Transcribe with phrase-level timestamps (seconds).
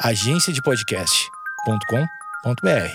[0.00, 2.92] agenciadepodcast.com.br.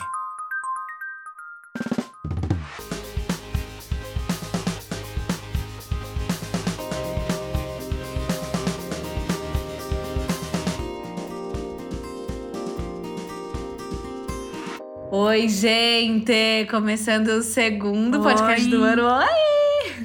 [15.11, 16.67] Oi, gente!
[16.69, 18.69] Começando o segundo podcast Oi.
[18.69, 19.07] do ano.
[19.07, 19.25] Oi!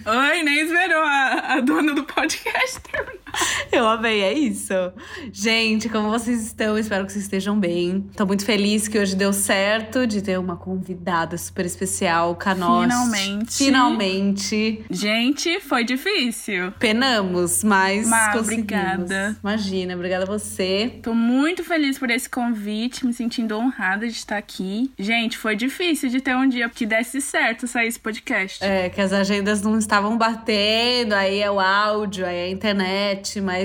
[0.07, 2.81] Oi, nem esperou a, a dona do podcast.
[3.73, 4.73] Eu amei, é isso.
[5.33, 6.79] Gente, como vocês estão?
[6.79, 8.07] Espero que vocês estejam bem.
[8.17, 12.83] Tô muito feliz que hoje deu certo de ter uma convidada super especial, Canos.
[12.83, 13.53] Finalmente.
[13.57, 14.85] Finalmente.
[14.91, 16.73] Gente, foi difícil.
[16.79, 18.65] Penamos, mas Mas, conseguimos.
[18.65, 19.37] obrigada.
[19.43, 20.99] Imagina, obrigada a você.
[21.03, 24.91] Tô muito feliz por esse convite, me sentindo honrada de estar aqui.
[24.99, 28.63] Gente, foi difícil de ter um dia que desse certo sair esse podcast.
[28.63, 33.41] É, que as agendas não estavam batendo, aí é o áudio, aí é a internet,
[33.41, 33.56] mas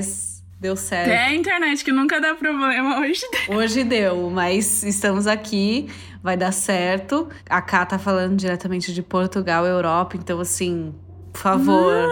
[0.59, 1.07] deu certo.
[1.07, 3.23] Até a internet, que nunca dá problema hoje.
[3.49, 5.89] Hoje deu, mas estamos aqui,
[6.21, 7.27] vai dar certo.
[7.49, 10.93] A Ká tá falando diretamente de Portugal, Europa, então assim,
[11.33, 12.07] por favor,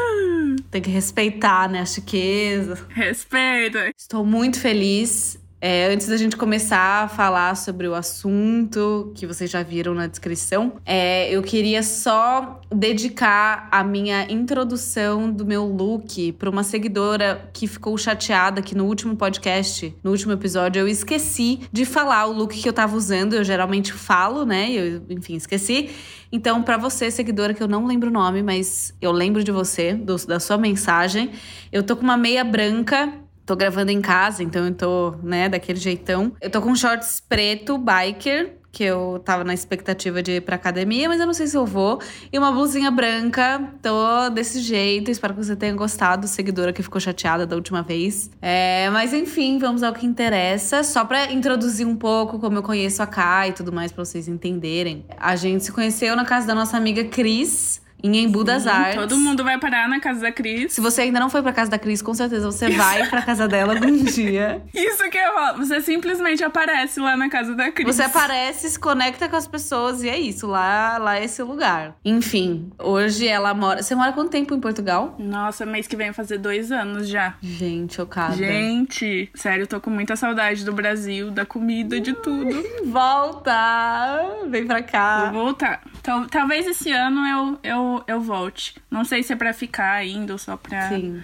[0.72, 2.88] tem que respeitar, né, a chiqueza.
[2.89, 3.91] Respeita.
[3.95, 5.39] Estou muito feliz.
[5.61, 10.07] É, antes da gente começar a falar sobre o assunto que vocês já viram na
[10.07, 17.49] descrição, é, eu queria só dedicar a minha introdução do meu look para uma seguidora
[17.51, 22.31] que ficou chateada que no último podcast, no último episódio, eu esqueci de falar o
[22.31, 23.33] look que eu tava usando.
[23.33, 24.71] Eu geralmente falo, né?
[24.71, 25.89] Eu, enfim, esqueci.
[26.31, 29.94] Então, para você, seguidora, que eu não lembro o nome, mas eu lembro de você,
[29.94, 31.31] do- da sua mensagem,
[31.71, 33.11] eu tô com uma meia branca
[33.50, 36.33] Tô gravando em casa, então eu tô, né, daquele jeitão.
[36.39, 41.09] Eu tô com shorts preto, biker, que eu tava na expectativa de ir pra academia,
[41.09, 42.00] mas eu não sei se eu vou.
[42.31, 45.09] E uma blusinha branca, tô desse jeito.
[45.09, 48.30] Espero que você tenha gostado, seguidora que ficou chateada da última vez.
[48.39, 50.84] É, mas enfim, vamos ao que interessa.
[50.84, 54.28] Só pra introduzir um pouco como eu conheço a Kai e tudo mais, pra vocês
[54.28, 55.08] entenderem.
[55.17, 58.96] A gente se conheceu na casa da nossa amiga Cris, em Embu das Sim, Artes.
[58.96, 60.73] Todo mundo vai parar na casa da Cris.
[60.73, 63.47] Se você ainda não foi pra casa da Cris, com certeza você vai pra casa
[63.47, 64.62] dela algum dia.
[64.73, 65.57] Isso que eu falo.
[65.66, 67.96] Você simplesmente aparece lá na casa da Cris.
[67.96, 70.47] Você aparece, se conecta com as pessoas e é isso.
[70.47, 71.96] Lá, lá é esse lugar.
[72.06, 73.81] Enfim, hoje ela mora.
[73.84, 75.16] Você mora quanto tempo em Portugal?
[75.19, 77.35] Nossa, mês que vem fazer dois anos já.
[77.41, 78.35] Gente, chocada.
[78.35, 82.63] Gente, sério, eu tô com muita saudade do Brasil, da comida, de tudo.
[82.85, 84.25] Volta!
[84.47, 85.31] Vem pra Vou cá.
[85.31, 85.81] voltar.
[86.03, 88.75] Tal- talvez esse ano eu, eu, eu volte.
[88.89, 90.89] Não sei se é pra ficar ainda ou só pra.
[90.89, 91.22] Sim.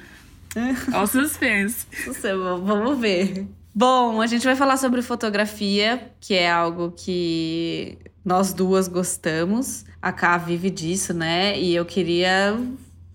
[0.94, 1.86] Ó, o suspense.
[2.64, 3.48] Vamos ver.
[3.74, 9.84] Bom, a gente vai falar sobre fotografia, que é algo que nós duas gostamos.
[10.02, 11.60] A Ká vive disso, né?
[11.60, 12.58] E eu queria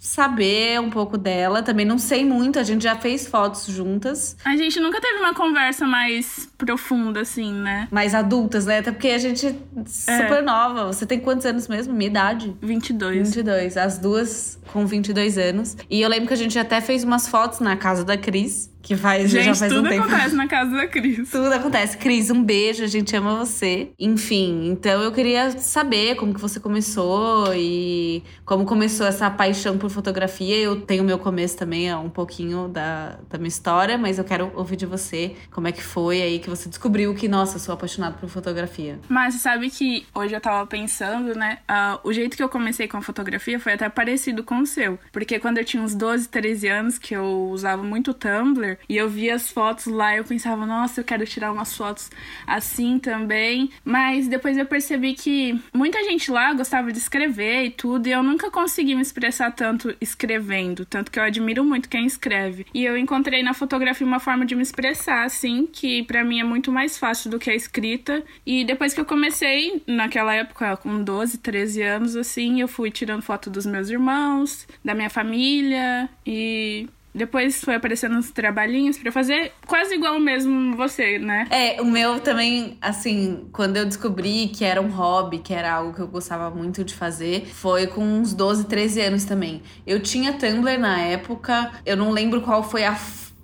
[0.01, 1.63] saber um pouco dela.
[1.63, 5.35] Também não sei muito, a gente já fez fotos juntas, A gente nunca teve uma
[5.35, 7.87] conversa mais profunda, assim, né?
[7.91, 8.79] mais adultas, né?
[8.79, 9.55] Até porque a gente é
[9.87, 10.87] super nova.
[10.87, 11.93] Você tem quantos anos mesmo?
[11.93, 12.57] Minha idade?
[12.63, 13.29] 22.
[13.29, 13.77] 22.
[13.77, 15.77] As duas com 22 anos.
[15.91, 18.97] E eu lembro que a gente até fez umas fotos na casa da Cris, que
[18.97, 20.05] faz, já Gente, faz tudo um tempo.
[20.05, 21.31] acontece na casa da Cris.
[21.31, 21.97] Tudo acontece.
[21.97, 23.91] Cris, um beijo, a gente ama você.
[23.99, 29.91] Enfim, então eu queria saber como que você começou e como começou essa paixão por
[29.91, 30.57] fotografia.
[30.57, 34.25] Eu tenho o meu começo também, é um pouquinho da, da minha história, mas eu
[34.25, 37.75] quero ouvir de você como é que foi aí que você descobriu que, nossa, sou
[37.75, 38.99] apaixonada por fotografia.
[39.09, 41.59] Mas você sabe que hoje eu tava pensando, né?
[41.69, 44.99] ah, o jeito que eu comecei com a fotografia foi até parecido com o seu.
[45.13, 49.09] Porque quando eu tinha uns 12, 13 anos, que eu usava muito Tumblr, e eu
[49.09, 52.11] via as fotos lá, eu pensava, nossa, eu quero tirar umas fotos
[52.47, 53.71] assim também.
[53.85, 58.23] Mas depois eu percebi que muita gente lá gostava de escrever e tudo, e eu
[58.23, 60.85] nunca consegui me expressar tanto escrevendo.
[60.85, 62.67] Tanto que eu admiro muito quem escreve.
[62.75, 66.45] E eu encontrei na fotografia uma forma de me expressar, assim, que pra mim é
[66.45, 68.23] muito mais fácil do que a escrita.
[68.45, 73.23] E depois que eu comecei, naquela época, com 12, 13 anos, assim, eu fui tirando
[73.23, 76.89] foto dos meus irmãos, da minha família e.
[77.15, 81.47] Depois foi aparecendo uns trabalhinhos pra fazer quase igual mesmo você, né?
[81.51, 85.93] É, o meu também, assim, quando eu descobri que era um hobby, que era algo
[85.93, 89.63] que eu gostava muito de fazer, foi com uns 12, 13 anos também.
[89.87, 92.97] Eu tinha Tumblr na época, eu não lembro qual foi a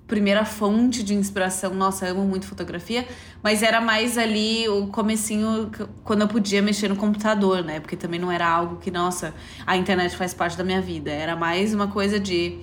[0.06, 1.74] primeira fonte de inspiração.
[1.74, 3.06] Nossa, eu amo muito fotografia,
[3.42, 5.70] mas era mais ali o comecinho
[6.04, 7.80] quando eu podia mexer no computador, né?
[7.80, 9.34] Porque também não era algo que, nossa,
[9.66, 11.10] a internet faz parte da minha vida.
[11.10, 12.58] Era mais uma coisa de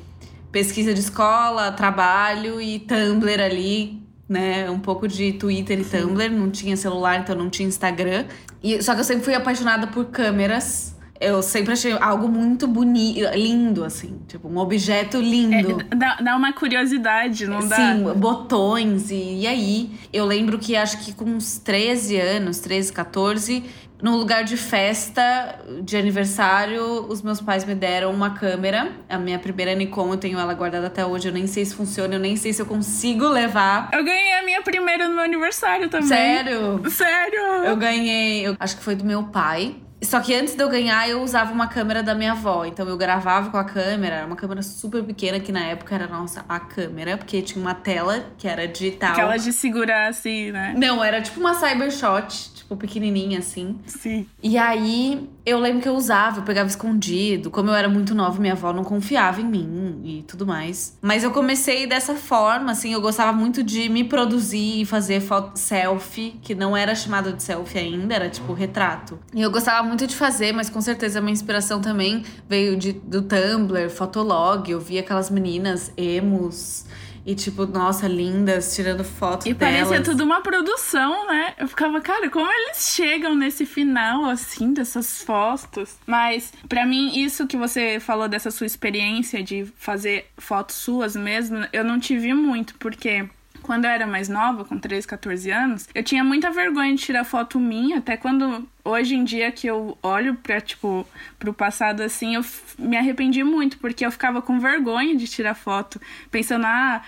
[0.54, 4.70] pesquisa de escola, trabalho e Tumblr ali, né?
[4.70, 6.32] Um pouco de Twitter e Tumblr.
[6.32, 8.26] Não tinha celular, então não tinha Instagram.
[8.64, 10.96] E, só que eu sempre fui apaixonada por câmeras.
[11.24, 14.20] Eu sempre achei algo muito bonito, lindo, assim.
[14.28, 15.82] Tipo, um objeto lindo.
[15.92, 17.76] É, dá, dá uma curiosidade, não dá?
[17.76, 19.10] Sim, botões.
[19.10, 23.64] E, e aí, eu lembro que acho que com uns 13 anos, 13, 14,
[24.04, 28.92] no lugar de festa de aniversário, os meus pais me deram uma câmera.
[29.08, 31.30] A minha primeira Nikon, eu tenho ela guardada até hoje.
[31.30, 33.90] Eu nem sei se funciona, eu nem sei se eu consigo levar.
[33.94, 36.10] Eu ganhei a minha primeira no meu aniversário também.
[36.10, 36.82] Sério?
[36.90, 37.40] Sério?
[37.66, 39.78] Eu ganhei, eu acho que foi do meu pai.
[40.04, 42.66] Só que antes de eu ganhar, eu usava uma câmera da minha avó.
[42.66, 46.08] Então eu gravava com a câmera, era uma câmera super pequena, que na época era
[46.08, 49.14] nossa, a câmera, porque tinha uma tela que era digital.
[49.14, 50.74] Aquela de segurar assim, né?
[50.78, 53.78] Não, era tipo uma Cybershot, tipo pequenininha assim.
[53.86, 54.26] Sim.
[54.42, 57.50] E aí eu lembro que eu usava, eu pegava escondido.
[57.50, 60.98] Como eu era muito nova, minha avó não confiava em mim e tudo mais.
[61.02, 65.58] Mas eu comecei dessa forma, assim, eu gostava muito de me produzir e fazer foto
[65.58, 69.20] selfie, que não era chamado de selfie ainda, era tipo retrato.
[69.34, 72.94] E eu gostava muito de fazer, mas com certeza a minha inspiração também veio de,
[72.94, 74.70] do Tumblr, Fotolog.
[74.70, 76.86] Eu via aquelas meninas emos
[77.26, 79.88] e, tipo, nossa, lindas, tirando foto E delas.
[79.88, 81.54] parecia tudo uma produção, né?
[81.58, 85.96] Eu ficava, cara, como eles chegam nesse final, assim, dessas fotos?
[86.06, 91.66] Mas, pra mim, isso que você falou dessa sua experiência de fazer fotos suas mesmo,
[91.72, 93.26] eu não tive muito, porque
[93.64, 97.24] quando eu era mais nova, com 13, 14 anos, eu tinha muita vergonha de tirar
[97.24, 101.08] foto minha, até quando hoje em dia que eu olho para tipo
[101.40, 102.46] pro passado assim, eu
[102.78, 106.00] me arrependi muito porque eu ficava com vergonha de tirar foto,
[106.30, 107.02] pensando ah,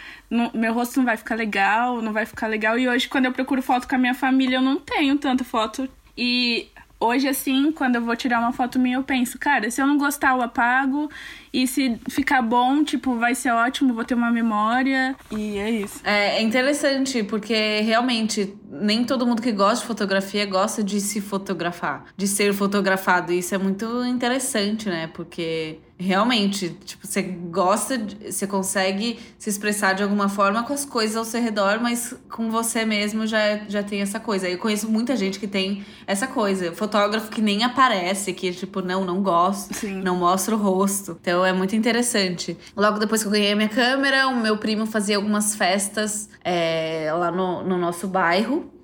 [0.54, 2.80] meu rosto não vai ficar legal, não vai ficar legal.
[2.80, 5.90] E hoje quando eu procuro foto com a minha família, eu não tenho tanta foto
[6.18, 6.70] e
[7.06, 9.98] Hoje, assim, quando eu vou tirar uma foto minha, eu penso, cara, se eu não
[9.98, 11.10] gostar, eu apago.
[11.54, 15.16] E se ficar bom, tipo, vai ser ótimo, vou ter uma memória.
[15.32, 16.02] E é isso.
[16.04, 21.22] É, é interessante, porque realmente nem todo mundo que gosta de fotografia gosta de se
[21.22, 23.32] fotografar, de ser fotografado.
[23.32, 25.08] E isso é muito interessante, né?
[25.14, 30.86] Porque realmente, tipo, você gosta, de, você consegue se expressar de alguma forma com as
[30.86, 34.48] coisas ao seu redor, mas com você mesmo já, já tem essa coisa.
[34.50, 36.74] Eu conheço muita gente que tem essa coisa.
[36.74, 40.02] Fotógrafo que nem aparece, que tipo, não, não gosto, Sim.
[40.02, 41.18] não mostra o rosto.
[41.22, 42.58] Então é muito interessante.
[42.76, 47.10] Logo depois que eu ganhei a minha câmera, o meu primo fazia algumas festas é,
[47.14, 48.75] lá no, no nosso bairro.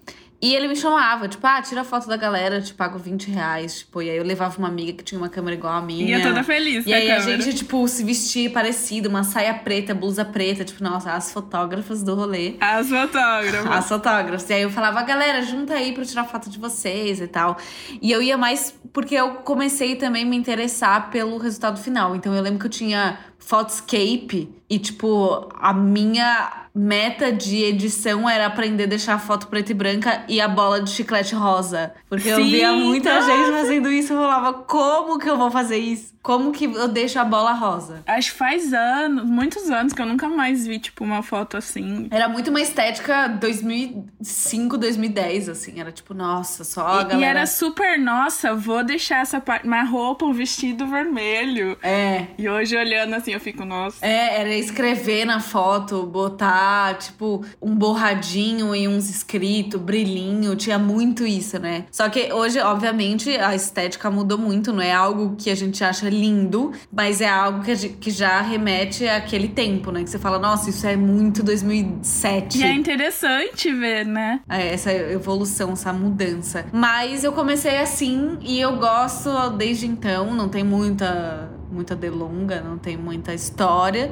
[0.41, 3.79] E ele me chamava, tipo, ah, tira foto da galera, te pago 20 reais.
[3.79, 6.17] Tipo, e aí eu levava uma amiga que tinha uma câmera igual a minha.
[6.17, 10.25] Ia toda feliz E aí a gente, tipo, se vestia parecido, uma saia preta, blusa
[10.25, 12.55] preta, tipo, nossa, as fotógrafas do rolê.
[12.59, 13.71] As fotógrafas.
[13.71, 14.49] As fotógrafas.
[14.49, 17.57] E aí eu falava, galera, junta aí pra eu tirar foto de vocês e tal.
[18.01, 22.15] E eu ia mais porque eu comecei também a me interessar pelo resultado final.
[22.15, 28.45] Então eu lembro que eu tinha Photoscape e, tipo, a minha meta de edição era
[28.45, 31.91] aprender a deixar a foto preta e branca e a bola de chiclete rosa.
[32.07, 33.27] Porque eu Sim, via muita nossa.
[33.27, 36.11] gente fazendo isso e eu falava, como que eu vou fazer isso?
[36.23, 38.03] Como que eu deixo a bola rosa?
[38.07, 42.07] Acho que faz anos, muitos anos, que eu nunca mais vi, tipo, uma foto assim.
[42.11, 45.79] Era muito uma estética 2005, 2010, assim.
[45.79, 47.19] Era tipo, nossa, só a E- galera...
[47.19, 49.65] E era super, nossa, vou deixar essa parte.
[49.67, 51.77] Uma roupa, um vestido vermelho.
[51.81, 54.05] É, E hoje olhando assim, eu fico, nossa.
[54.05, 61.25] É, era escrever na foto, botar, tipo, um borradinho e uns escritos, brilhinho, tinha muito
[61.25, 61.85] isso, né?
[61.91, 66.09] Só que hoje, obviamente, a estética mudou muito, não é algo que a gente acha
[66.09, 70.03] lindo, mas é algo que, gente- que já remete àquele tempo, né?
[70.03, 72.59] Que você fala, nossa, isso é muito 2007.
[72.59, 74.41] E é interessante ver, né?
[74.49, 76.65] É, essa evolução, essa mudança.
[76.71, 82.77] Mas eu comecei assim e eu gosto desde então, não tem muita muita delonga, não
[82.77, 84.11] tem muita história,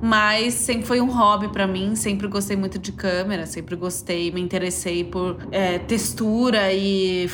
[0.00, 4.40] mas sempre foi um hobby pra mim, sempre gostei muito de câmera, sempre gostei, me
[4.40, 7.28] interessei por é, textura e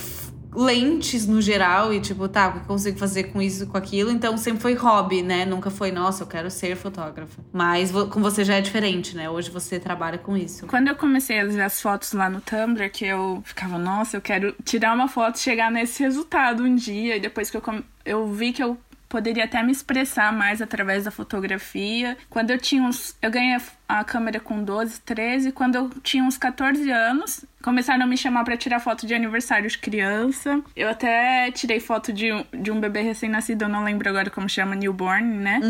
[0.55, 4.11] lentes no geral e tipo, tá, o que eu consigo fazer com isso, com aquilo,
[4.11, 5.45] então sempre foi hobby, né?
[5.45, 7.43] Nunca foi, nossa, eu quero ser fotógrafa.
[7.53, 9.29] Mas com você já é diferente, né?
[9.29, 10.67] Hoje você trabalha com isso.
[10.67, 14.21] Quando eu comecei a ver as fotos lá no Tumblr, que eu ficava, nossa, eu
[14.21, 17.17] quero tirar uma foto e chegar nesse resultado um dia.
[17.17, 17.63] E depois que eu,
[18.05, 18.79] eu vi que eu
[19.15, 22.19] poderia até me expressar mais através da fotografia.
[22.29, 23.17] Quando eu tinha uns.
[23.23, 23.57] Eu ganhei
[23.89, 25.53] a câmera com 12, 13.
[25.53, 29.69] Quando eu tinha uns 14 anos, começaram a me chamar pra tirar foto de aniversário
[29.71, 30.61] de criança.
[30.77, 34.49] Eu até tirei foto de um, de um bebê recém-nascido, eu não lembro agora como
[34.49, 35.61] chama, newborn, né?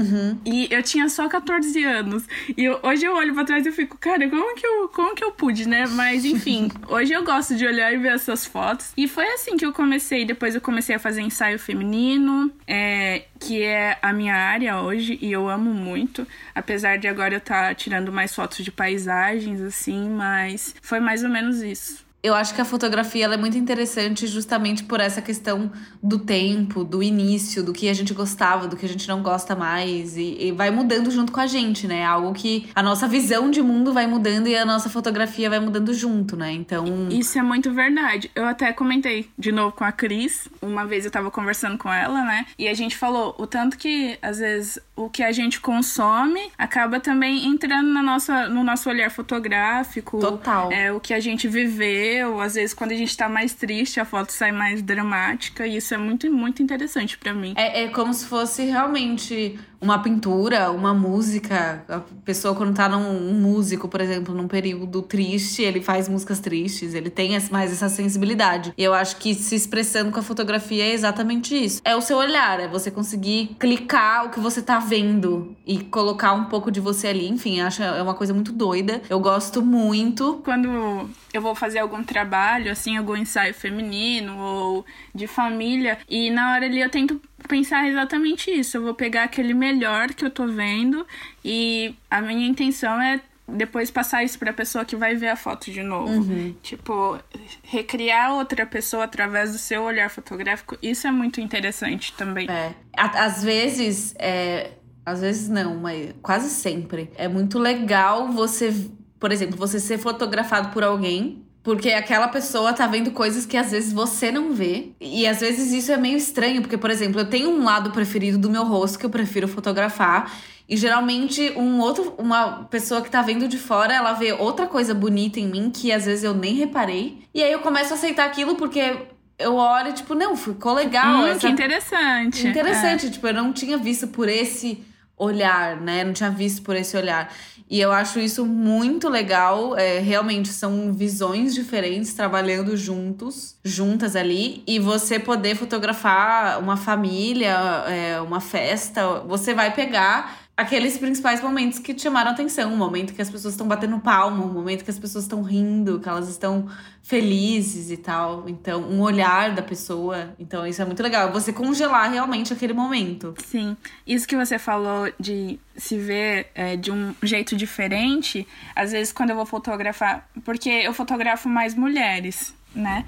[0.45, 2.25] E eu tinha só 14 anos.
[2.57, 5.23] E eu- hoje eu olho pra trás e fico, cara, como que eu, como que
[5.23, 5.87] eu pude, né?
[5.87, 8.93] Mas enfim, hoje eu gosto de olhar e ver essas fotos.
[8.97, 10.25] E foi assim que eu comecei.
[10.25, 15.31] Depois eu comecei a fazer ensaio feminino, é, que é a minha área hoje, e
[15.31, 16.27] eu amo muito.
[16.55, 21.31] Apesar de agora eu estar tirando mais fotos de paisagens, assim, mas foi mais ou
[21.31, 21.84] menos isso.
[22.25, 25.71] Eu acho que a fotografia é muito interessante justamente por essa questão
[26.03, 29.55] do tempo, do início, do que a gente gostava, do que a gente não gosta
[29.55, 30.17] mais.
[30.17, 32.03] E, e, vai mudando junto com a gente, né?
[32.03, 35.93] Algo que a nossa visão de mundo vai mudando e a nossa fotografia vai mudando
[35.93, 36.51] junto, né?
[36.51, 37.11] Então.
[37.11, 38.31] Isso é muito verdade.
[38.35, 40.49] Eu até comentei de novo com a Cris.
[40.63, 42.47] Uma vez eu tava conversando com ela, né?
[42.59, 46.99] E a gente falou o tanto que, às vezes, o que a gente consome acaba
[47.01, 50.19] também entrando na nossa, no nosso olhar fotográfico.
[50.19, 50.73] Total.
[50.73, 54.05] É, o que a gente viveu às vezes quando a gente tá mais triste, a
[54.05, 57.55] foto sai mais dramática, e isso é muito, muito interessante para mim.
[57.57, 61.85] É, é como se fosse realmente uma pintura, uma música.
[61.89, 66.41] A pessoa, quando tá num um músico, por exemplo, num período triste, ele faz músicas
[66.41, 68.73] tristes, ele tem mais essa sensibilidade.
[68.77, 71.83] E eu acho que se expressando com a fotografia é exatamente isso.
[71.85, 76.33] É o seu olhar, é você conseguir clicar o que você tá vendo e colocar
[76.33, 77.29] um pouco de você ali.
[77.29, 79.03] Enfim, acho é uma coisa muito doida.
[79.11, 80.41] Eu gosto muito.
[80.45, 86.53] Quando eu vou fazer algum trabalho, assim, algum ensaio feminino ou de família, e na
[86.53, 88.77] hora ali eu tento pensar exatamente isso.
[88.77, 91.07] Eu vou pegar aquele melhor que eu tô vendo
[91.45, 95.37] e a minha intenção é depois passar isso para a pessoa que vai ver a
[95.37, 96.11] foto de novo.
[96.11, 96.55] Uhum.
[96.63, 97.19] Tipo,
[97.63, 102.49] recriar outra pessoa através do seu olhar fotográfico, isso é muito interessante também.
[102.51, 102.75] É.
[102.97, 104.73] Às vezes, é...
[105.05, 107.11] às vezes não, mas quase sempre.
[107.17, 108.75] É muito legal você,
[109.21, 113.71] por exemplo, você ser fotografado por alguém porque aquela pessoa tá vendo coisas que às
[113.71, 114.91] vezes você não vê.
[115.01, 118.37] E às vezes isso é meio estranho, porque, por exemplo, eu tenho um lado preferido
[118.37, 120.31] do meu rosto que eu prefiro fotografar.
[120.69, 124.95] E geralmente um outro, uma pessoa que tá vendo de fora, ela vê outra coisa
[124.95, 127.19] bonita em mim que às vezes eu nem reparei.
[127.33, 128.99] E aí eu começo a aceitar aquilo porque
[129.39, 131.23] eu olho, tipo, não, ficou legal.
[131.23, 131.41] Hum, essa...
[131.41, 132.47] Que interessante.
[132.47, 133.11] Interessante, é.
[133.11, 134.85] tipo, eu não tinha visto por esse
[135.17, 136.05] olhar, né?
[136.05, 137.33] Não tinha visto por esse olhar.
[137.69, 139.77] E eu acho isso muito legal.
[139.77, 144.63] É, realmente são visões diferentes trabalhando juntos, juntas ali.
[144.67, 147.57] E você poder fotografar uma família,
[147.89, 152.73] é, uma festa, você vai pegar aqueles principais momentos que te chamaram atenção.
[152.73, 155.99] O momento que as pessoas estão batendo palmo, o momento que as pessoas estão rindo,
[155.99, 156.69] que elas estão
[157.03, 158.49] felizes e tal.
[158.49, 160.33] Então, um olhar da pessoa.
[160.39, 161.33] Então, isso é muito legal.
[161.33, 163.35] Você congelar realmente aquele momento.
[163.45, 163.77] Sim.
[164.07, 168.47] Isso que você falou de se ver é, de um jeito diferente,
[168.77, 170.29] às vezes quando eu vou fotografar.
[170.45, 173.05] Porque eu fotografo mais mulheres, né?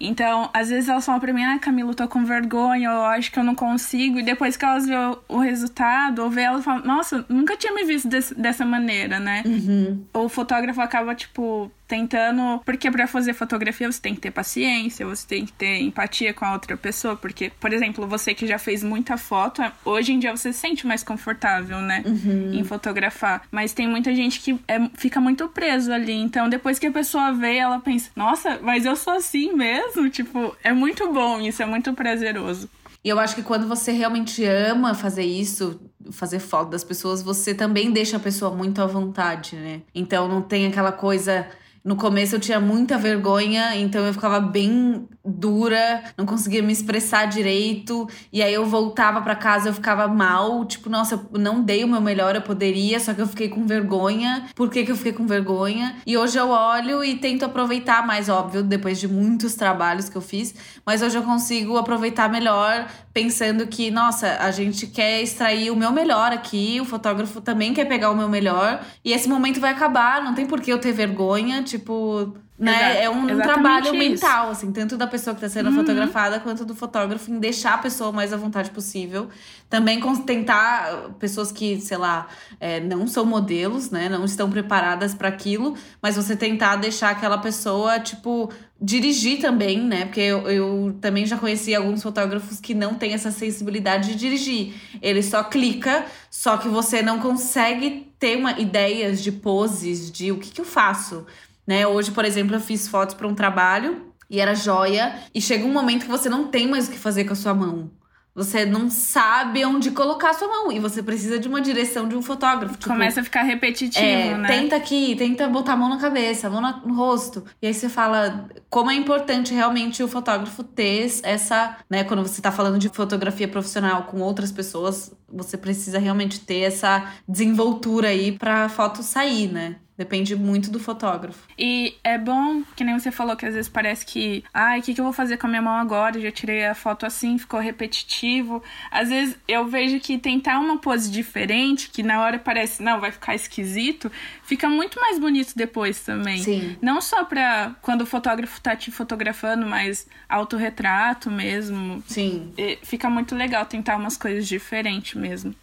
[0.00, 3.38] Então, às vezes elas falam pra mim, ah, Camila, tô com vergonha, eu acho que
[3.38, 4.18] eu não consigo.
[4.18, 4.94] E depois que elas vê
[5.28, 9.42] o, resultado, ou vê elas falam, nossa, nunca tinha me visto desse, dessa maneira, né?
[9.46, 10.04] Uhum.
[10.12, 12.60] O fotógrafo acaba, tipo, tentando.
[12.64, 16.44] Porque para fazer fotografia você tem que ter paciência, você tem que ter empatia com
[16.44, 17.16] a outra pessoa.
[17.16, 20.86] Porque, por exemplo, você que já fez muita foto, hoje em dia você se sente
[20.86, 22.02] mais confortável, né?
[22.06, 22.54] Uhum.
[22.54, 23.42] Em fotografar.
[23.50, 26.14] Mas tem muita gente que é, fica muito preso ali.
[26.14, 30.08] Então, depois que a pessoa vê, ela pensa: nossa, mas eu sou assim mesmo?
[30.10, 32.68] Tipo, é muito bom isso, é muito prazeroso.
[33.04, 35.78] E eu acho que quando você realmente ama fazer isso,
[36.10, 39.82] fazer foto das pessoas, você também deixa a pessoa muito à vontade, né?
[39.94, 41.46] Então não tem aquela coisa
[41.84, 47.26] no começo eu tinha muita vergonha, então eu ficava bem dura, não conseguia me expressar
[47.26, 48.08] direito.
[48.32, 51.88] E aí eu voltava para casa, eu ficava mal, tipo, nossa, eu não dei o
[51.88, 54.46] meu melhor, eu poderia, só que eu fiquei com vergonha.
[54.54, 55.96] Por que, que eu fiquei com vergonha?
[56.06, 60.22] E hoje eu olho e tento aproveitar mais, óbvio, depois de muitos trabalhos que eu
[60.22, 60.54] fiz,
[60.86, 65.92] mas hoje eu consigo aproveitar melhor, pensando que, nossa, a gente quer extrair o meu
[65.92, 70.22] melhor aqui, o fotógrafo também quer pegar o meu melhor, e esse momento vai acabar,
[70.22, 73.02] não tem por que eu ter vergonha Tipo, né?
[73.02, 73.96] Exato, é um, trabalho isso.
[73.96, 75.76] mental, assim, tanto da pessoa que está sendo uhum.
[75.76, 79.28] fotografada quanto do fotógrafo em deixar a pessoa mais à vontade possível.
[79.68, 82.28] Também tentar pessoas que, sei lá,
[82.60, 84.08] é, não são modelos, né?
[84.08, 88.48] Não estão preparadas para aquilo, mas você tentar deixar aquela pessoa, tipo,
[88.80, 90.04] dirigir também, né?
[90.04, 94.74] Porque eu, eu também já conheci alguns fotógrafos que não têm essa sensibilidade de dirigir.
[95.02, 100.38] Ele só clica, só que você não consegue ter uma ideias de poses, de o
[100.38, 101.26] que, que eu faço
[101.66, 101.86] né?
[101.86, 105.72] Hoje, por exemplo, eu fiz fotos para um trabalho e era joia, e chega um
[105.72, 107.90] momento que você não tem mais o que fazer com a sua mão.
[108.34, 112.16] Você não sabe onde colocar a sua mão e você precisa de uma direção de
[112.16, 112.74] um fotógrafo.
[112.76, 114.48] Tipo, Começa a ficar repetitivo, é, né?
[114.48, 117.44] Tenta aqui, tenta botar a mão na cabeça, a mão no rosto.
[117.62, 122.02] E aí você fala como é importante realmente o fotógrafo ter essa, né?
[122.02, 127.12] Quando você tá falando de fotografia profissional com outras pessoas, você precisa realmente ter essa
[127.28, 129.76] desenvoltura aí pra foto sair, né?
[129.96, 131.46] Depende muito do fotógrafo.
[131.56, 134.92] E é bom, que nem você falou, que às vezes parece que, ai, o que,
[134.92, 136.20] que eu vou fazer com a minha mão agora?
[136.20, 138.60] Já tirei a foto assim, ficou repetitivo.
[138.90, 143.12] Às vezes eu vejo que tentar uma pose diferente, que na hora parece, não, vai
[143.12, 144.10] ficar esquisito,
[144.42, 146.38] fica muito mais bonito depois também.
[146.38, 146.76] Sim.
[146.82, 152.02] Não só pra quando o fotógrafo tá te fotografando, mas autorretrato mesmo.
[152.08, 152.52] Sim.
[152.58, 155.54] E fica muito legal tentar umas coisas diferentes mesmo.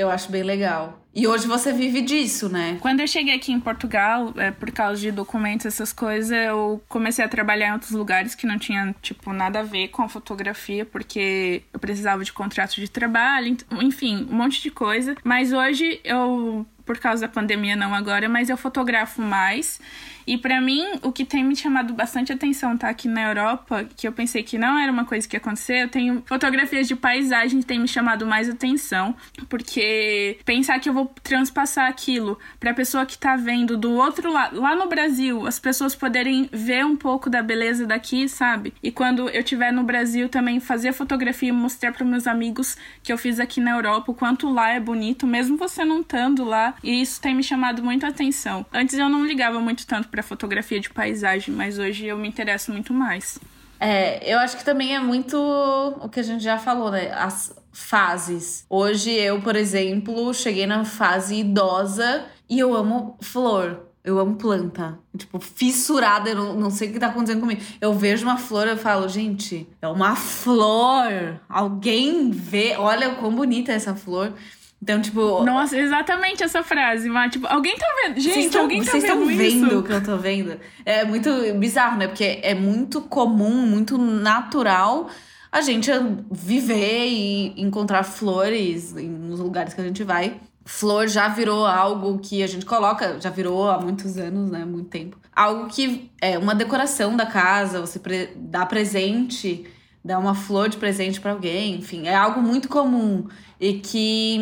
[0.00, 0.98] Eu acho bem legal.
[1.14, 2.78] E hoje você vive disso, né?
[2.80, 7.22] Quando eu cheguei aqui em Portugal, é, por causa de documentos, essas coisas, eu comecei
[7.22, 10.86] a trabalhar em outros lugares que não tinha, tipo, nada a ver com a fotografia,
[10.86, 15.14] porque eu precisava de contrato de trabalho, enfim, um monte de coisa.
[15.22, 19.78] Mas hoje eu, por causa da pandemia, não agora, mas eu fotografo mais.
[20.26, 24.06] E para mim, o que tem me chamado bastante atenção tá aqui na Europa, que
[24.06, 27.60] eu pensei que não era uma coisa que ia acontecer, eu tenho fotografias de paisagem
[27.60, 29.14] que tem me chamado mais atenção,
[29.48, 34.32] porque pensar que eu vou transpassar aquilo para a pessoa que tá vendo do outro
[34.32, 38.72] lado, lá no Brasil, as pessoas poderem ver um pouco da beleza daqui, sabe?
[38.82, 43.12] E quando eu estiver no Brasil também fazer fotografia e mostrar para meus amigos que
[43.12, 46.74] eu fiz aqui na Europa, o quanto lá é bonito, mesmo você não estando lá,
[46.82, 48.64] e isso tem me chamado muito atenção.
[48.72, 52.92] Antes eu não ligava muito tanto fotografia de paisagem, mas hoje eu me interesso muito
[52.92, 53.38] mais.
[53.78, 57.10] É, eu acho que também é muito o que a gente já falou, né?
[57.12, 58.66] As fases.
[58.68, 63.86] Hoje eu, por exemplo, cheguei na fase idosa e eu amo flor.
[64.02, 64.98] Eu amo planta.
[65.16, 67.60] Tipo, fissurada, eu não, não sei o que tá acontecendo comigo.
[67.80, 71.40] Eu vejo uma flor, eu falo, gente, é uma flor.
[71.48, 74.32] Alguém vê, olha quão bonita é essa flor.
[74.82, 75.44] Então, tipo.
[75.44, 78.20] Nossa, exatamente essa frase, mas tipo, alguém tá vendo.
[78.20, 79.60] Gente, tão, alguém tá vocês vendo estão isso?
[79.60, 80.58] vendo o que eu tô vendo?
[80.86, 82.08] É muito bizarro, né?
[82.08, 85.08] Porque é muito comum, muito natural
[85.52, 85.90] a gente
[86.30, 90.40] viver e encontrar flores nos lugares que a gente vai.
[90.64, 94.64] Flor já virou algo que a gente coloca, já virou há muitos anos, né?
[94.64, 95.18] Muito tempo.
[95.34, 99.64] Algo que é uma decoração da casa, você pre dá presente,
[100.04, 103.26] dá uma flor de presente para alguém, enfim, é algo muito comum.
[103.60, 104.38] E que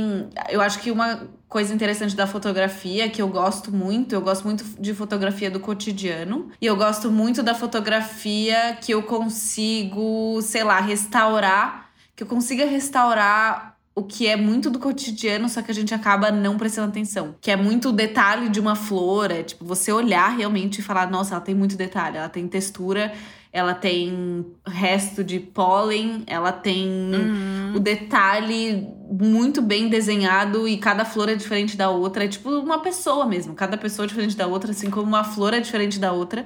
[0.49, 4.65] eu acho que uma coisa interessante da fotografia que eu gosto muito, eu gosto muito
[4.79, 6.50] de fotografia do cotidiano.
[6.61, 12.67] E eu gosto muito da fotografia que eu consigo, sei lá, restaurar, que eu consiga
[12.67, 17.35] restaurar o que é muito do cotidiano, só que a gente acaba não prestando atenção.
[17.41, 21.11] Que é muito o detalhe de uma flor, é tipo você olhar realmente e falar,
[21.11, 23.12] nossa, ela tem muito detalhe, ela tem textura,
[23.52, 27.73] ela tem resto de pólen, ela tem Uhum.
[27.77, 32.25] o detalhe muito bem desenhado e cada flor é diferente da outra.
[32.25, 35.55] É tipo uma pessoa mesmo, cada pessoa é diferente da outra, assim como uma flor
[35.55, 36.44] é diferente da outra.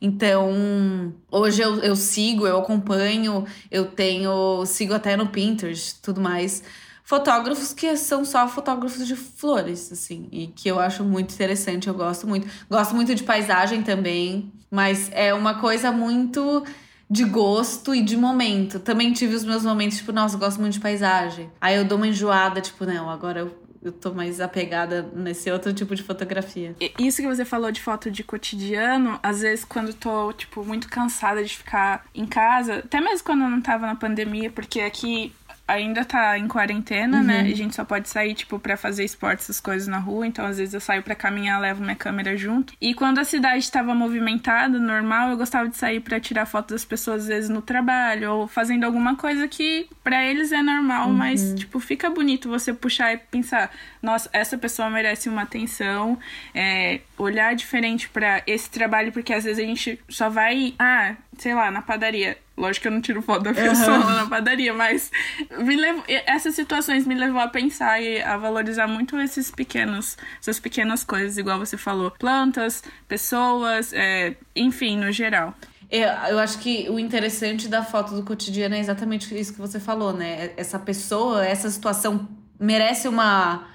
[0.00, 6.62] Então, hoje eu, eu sigo, eu acompanho, eu tenho, sigo até no Pinterest, tudo mais.
[7.08, 11.94] Fotógrafos que são só fotógrafos de flores, assim, e que eu acho muito interessante, eu
[11.94, 12.46] gosto muito.
[12.68, 16.62] Gosto muito de paisagem também, mas é uma coisa muito
[17.08, 18.78] de gosto e de momento.
[18.78, 21.50] Também tive os meus momentos, tipo, nossa, eu gosto muito de paisagem.
[21.58, 25.72] Aí eu dou uma enjoada, tipo, não, agora eu, eu tô mais apegada nesse outro
[25.72, 26.76] tipo de fotografia.
[26.98, 31.42] Isso que você falou de foto de cotidiano, às vezes quando tô, tipo, muito cansada
[31.42, 35.32] de ficar em casa, até mesmo quando eu não tava na pandemia, porque aqui
[35.68, 37.46] ainda tá em quarentena, né?
[37.48, 40.26] E a gente só pode sair, tipo, pra fazer esporte, essas coisas na rua.
[40.26, 42.72] Então, às vezes eu saio pra caminhar, levo minha câmera junto.
[42.80, 46.84] E quando a cidade tava movimentada, normal, eu gostava de sair pra tirar foto das
[46.84, 51.52] pessoas, às vezes, no trabalho, ou fazendo alguma coisa que pra eles é normal, mas,
[51.54, 53.70] tipo, fica bonito você puxar e pensar,
[54.02, 56.18] nossa, essa pessoa merece uma atenção,
[56.54, 61.54] é, olhar diferente pra esse trabalho, porque às vezes a gente só vai, ah, sei
[61.54, 62.38] lá, na padaria.
[62.58, 65.10] Lógico que eu não tiro foto da pessoa lá na padaria, mas
[65.58, 70.58] me levou, essas situações me levou a pensar e a valorizar muito esses pequenos, essas
[70.58, 75.54] pequenas coisas, igual você falou, plantas, pessoas, é, enfim, no geral.
[75.90, 79.80] Eu, eu acho que o interessante da foto do cotidiano é exatamente isso que você
[79.80, 80.50] falou, né?
[80.56, 82.28] Essa pessoa, essa situação
[82.60, 83.66] merece uma,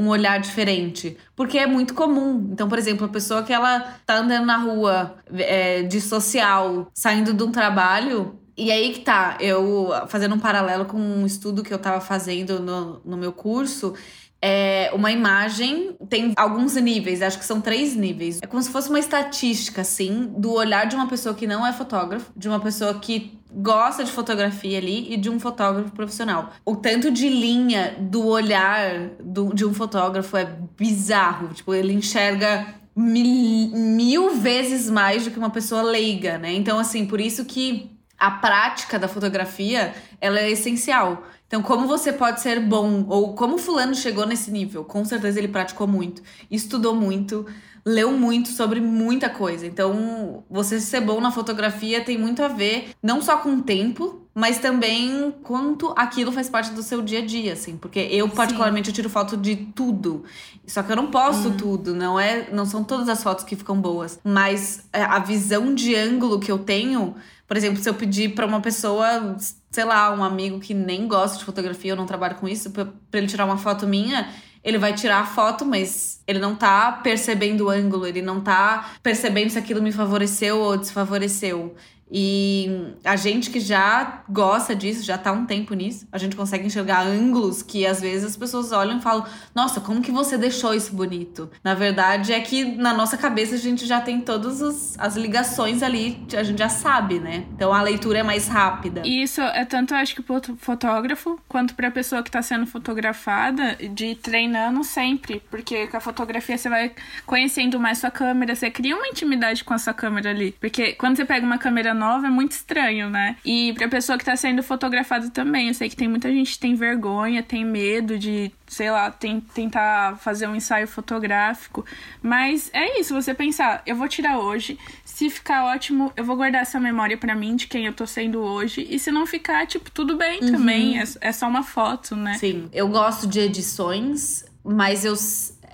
[0.00, 1.16] um olhar diferente.
[1.36, 2.48] Porque é muito comum.
[2.50, 7.34] Então, por exemplo, a pessoa que ela tá andando na rua é, de social, saindo
[7.34, 8.38] de um trabalho.
[8.56, 12.60] E aí que tá, eu fazendo um paralelo com um estudo que eu tava fazendo
[12.60, 13.94] no, no meu curso,
[14.42, 18.38] é uma imagem tem alguns níveis, acho que são três níveis.
[18.42, 21.72] É como se fosse uma estatística, assim, do olhar de uma pessoa que não é
[21.72, 26.50] fotógrafo, de uma pessoa que gosta de fotografia ali e de um fotógrafo profissional.
[26.64, 31.48] O tanto de linha do olhar do, de um fotógrafo é bizarro.
[31.48, 36.52] Tipo, ele enxerga mil, mil vezes mais do que uma pessoa leiga, né?
[36.52, 41.24] Então, assim, por isso que a prática da fotografia ela é essencial.
[41.50, 44.84] Então, como você pode ser bom, ou como fulano chegou nesse nível?
[44.84, 47.44] Com certeza ele praticou muito, estudou muito,
[47.84, 49.66] leu muito sobre muita coisa.
[49.66, 54.20] Então, você ser bom na fotografia tem muito a ver não só com o tempo,
[54.32, 57.76] mas também quanto aquilo faz parte do seu dia a dia, assim.
[57.76, 60.22] Porque eu, particularmente, eu tiro foto de tudo.
[60.68, 61.56] Só que eu não posto Uhum.
[61.56, 64.20] tudo, não é, não são todas as fotos que ficam boas.
[64.22, 67.16] Mas é, a visão de ângulo que eu tenho,
[67.48, 69.36] por exemplo, se eu pedir pra uma pessoa,
[69.70, 72.88] sei lá, um amigo que nem gosta de fotografia, eu não trabalho com isso, pra
[73.12, 74.28] ele tirar uma foto minha,
[74.62, 78.90] ele vai tirar a foto, mas ele não tá percebendo o ângulo, ele não tá
[79.02, 81.74] percebendo se aquilo me favoreceu ou desfavoreceu.
[82.10, 86.66] E a gente que já gosta disso, já tá um tempo nisso, a gente consegue
[86.66, 90.74] enxergar ângulos que às vezes as pessoas olham e falam: Nossa, como que você deixou
[90.74, 91.50] isso bonito?
[91.62, 96.26] Na verdade, é que na nossa cabeça a gente já tem todas as ligações ali,
[96.36, 97.44] a gente já sabe, né?
[97.54, 99.02] Então a leitura é mais rápida.
[99.04, 103.76] E isso é tanto, acho que, pro fotógrafo, quanto pra pessoa que tá sendo fotografada,
[103.76, 105.42] de treinando sempre.
[105.50, 106.92] Porque com a fotografia você vai
[107.26, 110.54] conhecendo mais sua câmera, você cria uma intimidade com a sua câmera ali.
[110.60, 113.36] Porque quando você pega uma câmera nova, é muito estranho, né?
[113.44, 116.58] E pra pessoa que tá sendo fotografada também, eu sei que tem muita gente que
[116.58, 121.84] tem vergonha, tem medo de, sei lá, tem- tentar fazer um ensaio fotográfico.
[122.22, 126.62] Mas é isso, você pensar, eu vou tirar hoje, se ficar ótimo, eu vou guardar
[126.62, 128.86] essa memória pra mim de quem eu tô sendo hoje.
[128.90, 130.98] E se não ficar, tipo, tudo bem também.
[130.98, 132.34] É, é só uma foto, né?
[132.38, 135.14] Sim, eu gosto de edições, mas eu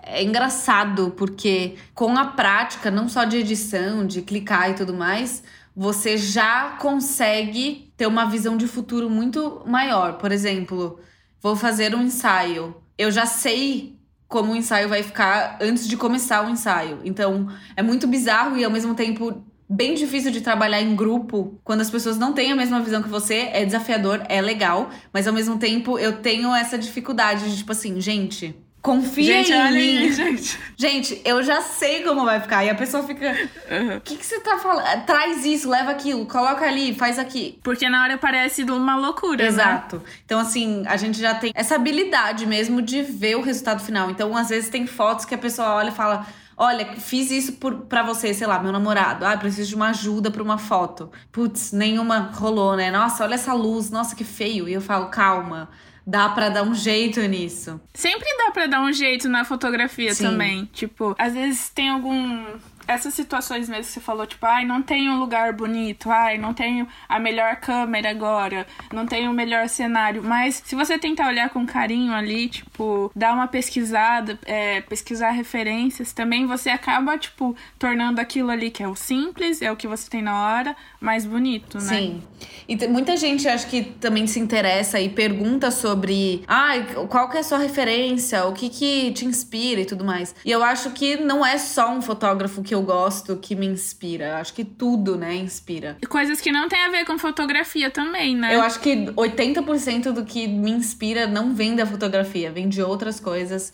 [0.08, 5.42] é engraçado porque com a prática, não só de edição, de clicar e tudo mais,
[5.76, 10.14] você já consegue ter uma visão de futuro muito maior.
[10.14, 10.98] Por exemplo,
[11.38, 12.74] vou fazer um ensaio.
[12.96, 17.00] Eu já sei como o ensaio vai ficar antes de começar o ensaio.
[17.04, 21.82] Então, é muito bizarro e ao mesmo tempo bem difícil de trabalhar em grupo quando
[21.82, 23.50] as pessoas não têm a mesma visão que você.
[23.52, 28.00] É desafiador, é legal, mas ao mesmo tempo eu tenho essa dificuldade de tipo assim,
[28.00, 28.56] gente,
[28.86, 29.98] confia Gente, em mim.
[29.98, 30.58] aí, gente.
[30.78, 32.64] Gente, eu já sei como vai ficar.
[32.64, 33.34] E a pessoa fica.
[33.68, 33.96] Uhum.
[33.96, 35.04] O que, que você tá falando?
[35.04, 37.58] Traz isso, leva aquilo, coloca ali, faz aqui.
[37.64, 39.48] Porque na hora parece uma loucura, né?
[39.48, 40.02] Exato.
[40.24, 44.08] Então, assim, a gente já tem essa habilidade mesmo de ver o resultado final.
[44.08, 46.24] Então, às vezes, tem fotos que a pessoa olha e fala.
[46.58, 49.26] Olha, fiz isso por, pra você, sei lá, meu namorado.
[49.26, 51.10] Ah, preciso de uma ajuda pra uma foto.
[51.32, 52.90] Putz, nenhuma rolou, né?
[52.90, 54.66] Nossa, olha essa luz, nossa, que feio.
[54.66, 55.68] E eu falo, calma,
[56.06, 57.80] dá pra dar um jeito nisso.
[57.92, 60.24] Sempre dá pra dar um jeito na fotografia Sim.
[60.24, 60.64] também.
[60.72, 62.44] Tipo, às vezes tem algum.
[62.86, 66.54] Essas situações mesmo que você falou, tipo, ai, não tenho um lugar bonito, ai, não
[66.54, 70.22] tenho a melhor câmera agora, não tenho o melhor cenário.
[70.22, 76.12] Mas se você tentar olhar com carinho ali, tipo, dar uma pesquisada, é, pesquisar referências,
[76.12, 80.08] também você acaba, tipo, tornando aquilo ali que é o simples, é o que você
[80.08, 81.96] tem na hora, mais bonito, né?
[81.96, 82.22] Sim.
[82.68, 86.72] E tem muita gente acho que também se interessa e pergunta sobre, ah,
[87.08, 90.34] qual que é a sua referência, o que que te inspira e tudo mais.
[90.44, 94.36] E eu acho que não é só um fotógrafo que eu gosto que me inspira.
[94.36, 95.96] Acho que tudo, né, inspira.
[96.00, 98.54] E Coisas que não tem a ver com fotografia também, né?
[98.54, 103.18] Eu acho que 80% do que me inspira não vem da fotografia, vem de outras
[103.18, 103.72] coisas.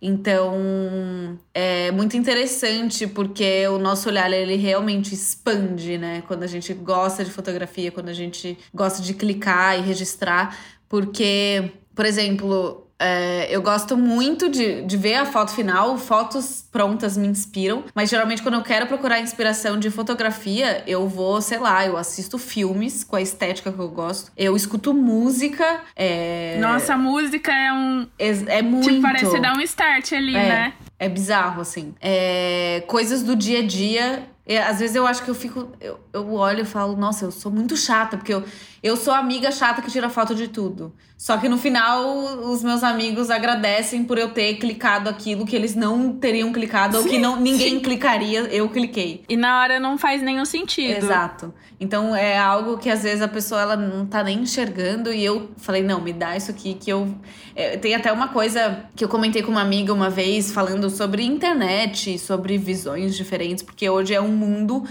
[0.00, 6.22] Então, é muito interessante porque o nosso olhar ele realmente expande, né?
[6.26, 11.72] Quando a gente gosta de fotografia, quando a gente gosta de clicar e registrar, porque,
[11.94, 17.26] por exemplo, é, eu gosto muito de, de ver a foto final, fotos prontas me
[17.26, 21.96] inspiram, mas geralmente quando eu quero procurar inspiração de fotografia, eu vou, sei lá, eu
[21.96, 27.52] assisto filmes com a estética que eu gosto, eu escuto música, é, Nossa, a música
[27.52, 28.06] é um.
[28.18, 28.88] é, é muito.
[28.88, 30.72] Tipo, parece dar um start ali, É, né?
[30.98, 31.94] É bizarro, assim.
[32.00, 34.22] É, coisas do dia a dia.
[34.46, 35.68] É, às vezes eu acho que eu fico.
[35.80, 38.44] Eu, eu olho e falo, nossa, eu sou muito chata, porque eu,
[38.82, 40.92] eu sou a amiga chata que tira foto de tudo.
[41.16, 45.74] Só que no final, os meus amigos agradecem por eu ter clicado aquilo que eles
[45.74, 47.80] não teriam clicado, ou que Sim, não, ninguém sim.
[47.80, 49.24] clicaria, eu cliquei.
[49.28, 50.98] E na hora não faz nenhum sentido.
[50.98, 51.54] Exato.
[51.80, 55.50] Então é algo que às vezes a pessoa ela não tá nem enxergando e eu
[55.56, 57.14] falei, não, me dá isso aqui que eu.
[57.56, 61.22] É, tem até uma coisa que eu comentei com uma amiga uma vez falando sobre
[61.22, 64.84] internet, sobre visões diferentes, porque hoje é um mundo,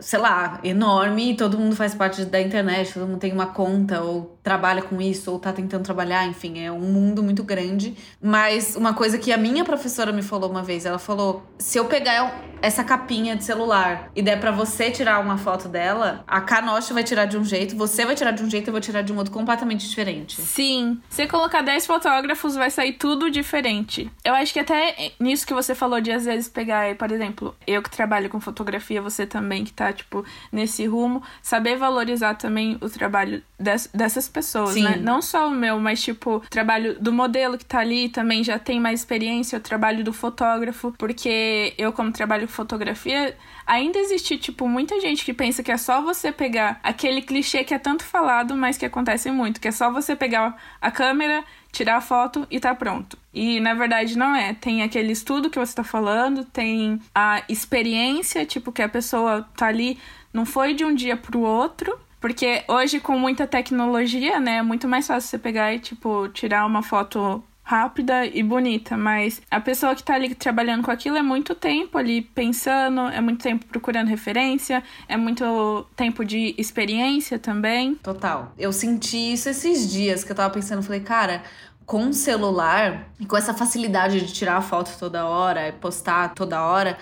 [0.00, 4.38] sei lá, enorme todo mundo faz parte da internet, todo mundo tem uma conta ou
[4.42, 7.96] trabalha com isso ou tá tentando trabalhar, enfim, é um mundo muito grande.
[8.20, 11.86] Mas uma coisa que a minha professora me falou uma vez, ela falou: se eu
[11.86, 16.92] pegar essa capinha de celular e der pra você tirar uma foto dela, a Canoche
[16.92, 19.12] vai tirar de um jeito, você vai tirar de um jeito, eu vou tirar de
[19.12, 20.40] um outro completamente diferente.
[20.40, 20.98] Sim.
[21.10, 24.10] Se colocar 10 fotógrafos, vai sair tudo diferente.
[24.24, 27.82] Eu acho que até nisso que você falou de às vezes pegar, por exemplo, eu
[27.82, 32.88] que trabalho com fotografia, você também que tá, tipo, nesse rumo, saber valorizar também o
[32.88, 34.82] trabalho trabalho des, dessas pessoas, Sim.
[34.82, 34.96] né?
[34.96, 38.58] Não só o meu, mas tipo, o trabalho do modelo que tá ali também já
[38.58, 44.36] tem mais experiência, o trabalho do fotógrafo, porque eu, como trabalho com fotografia, ainda existe,
[44.36, 48.04] tipo, muita gente que pensa que é só você pegar aquele clichê que é tanto
[48.04, 51.44] falado, mas que acontece muito, que é só você pegar a câmera,
[51.74, 53.18] tirar a foto e tá pronto.
[53.32, 54.54] E na verdade não é.
[54.54, 59.66] Tem aquele estudo que você tá falando, tem a experiência, tipo, que a pessoa tá
[59.66, 59.98] ali,
[60.32, 61.98] não foi de um dia pro outro.
[62.20, 66.64] Porque hoje, com muita tecnologia, né, é muito mais fácil você pegar e, tipo, tirar
[66.64, 71.22] uma foto rápida e bonita, mas a pessoa que tá ali trabalhando com aquilo é
[71.22, 77.96] muito tempo ali pensando, é muito tempo procurando referência, é muito tempo de experiência também.
[77.96, 78.52] Total.
[78.56, 81.42] Eu senti isso esses dias que eu tava pensando, falei, cara,
[81.84, 86.96] com celular e com essa facilidade de tirar a foto toda hora, postar toda hora,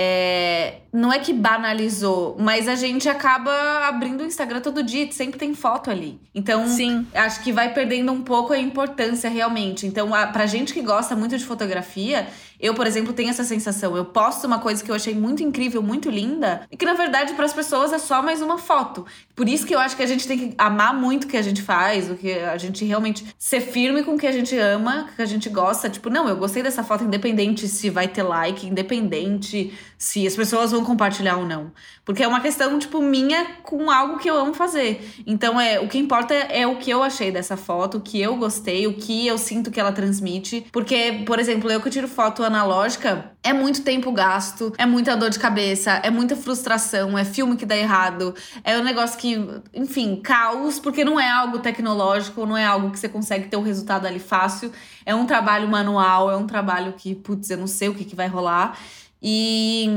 [0.00, 3.50] é, não é que banalizou, mas a gente acaba
[3.88, 6.20] abrindo o Instagram todo dia, sempre tem foto ali.
[6.32, 7.04] Então, Sim.
[7.12, 9.88] acho que vai perdendo um pouco a importância realmente.
[9.88, 12.28] Então, a, pra gente que gosta muito de fotografia,
[12.58, 13.96] eu, por exemplo, tenho essa sensação.
[13.96, 17.34] Eu posto uma coisa que eu achei muito incrível, muito linda, e que na verdade
[17.34, 19.06] para as pessoas é só mais uma foto.
[19.34, 21.42] Por isso que eu acho que a gente tem que amar muito o que a
[21.42, 25.08] gente faz, o que a gente realmente ser firme com o que a gente ama,
[25.14, 25.88] que a gente gosta.
[25.88, 30.72] Tipo, não, eu gostei dessa foto, independente se vai ter like, independente se as pessoas
[30.72, 31.72] vão compartilhar ou não.
[32.08, 35.06] Porque é uma questão, tipo, minha com algo que eu amo fazer.
[35.26, 38.34] Então, é o que importa é o que eu achei dessa foto, o que eu
[38.36, 40.64] gostei, o que eu sinto que ela transmite.
[40.72, 45.28] Porque, por exemplo, eu que tiro foto analógica, é muito tempo gasto, é muita dor
[45.28, 50.16] de cabeça, é muita frustração, é filme que dá errado, é um negócio que, enfim,
[50.16, 54.06] caos, porque não é algo tecnológico, não é algo que você consegue ter o resultado
[54.06, 54.72] ali fácil.
[55.04, 58.16] É um trabalho manual, é um trabalho que, putz, eu não sei o que, que
[58.16, 58.78] vai rolar.
[59.22, 59.88] E,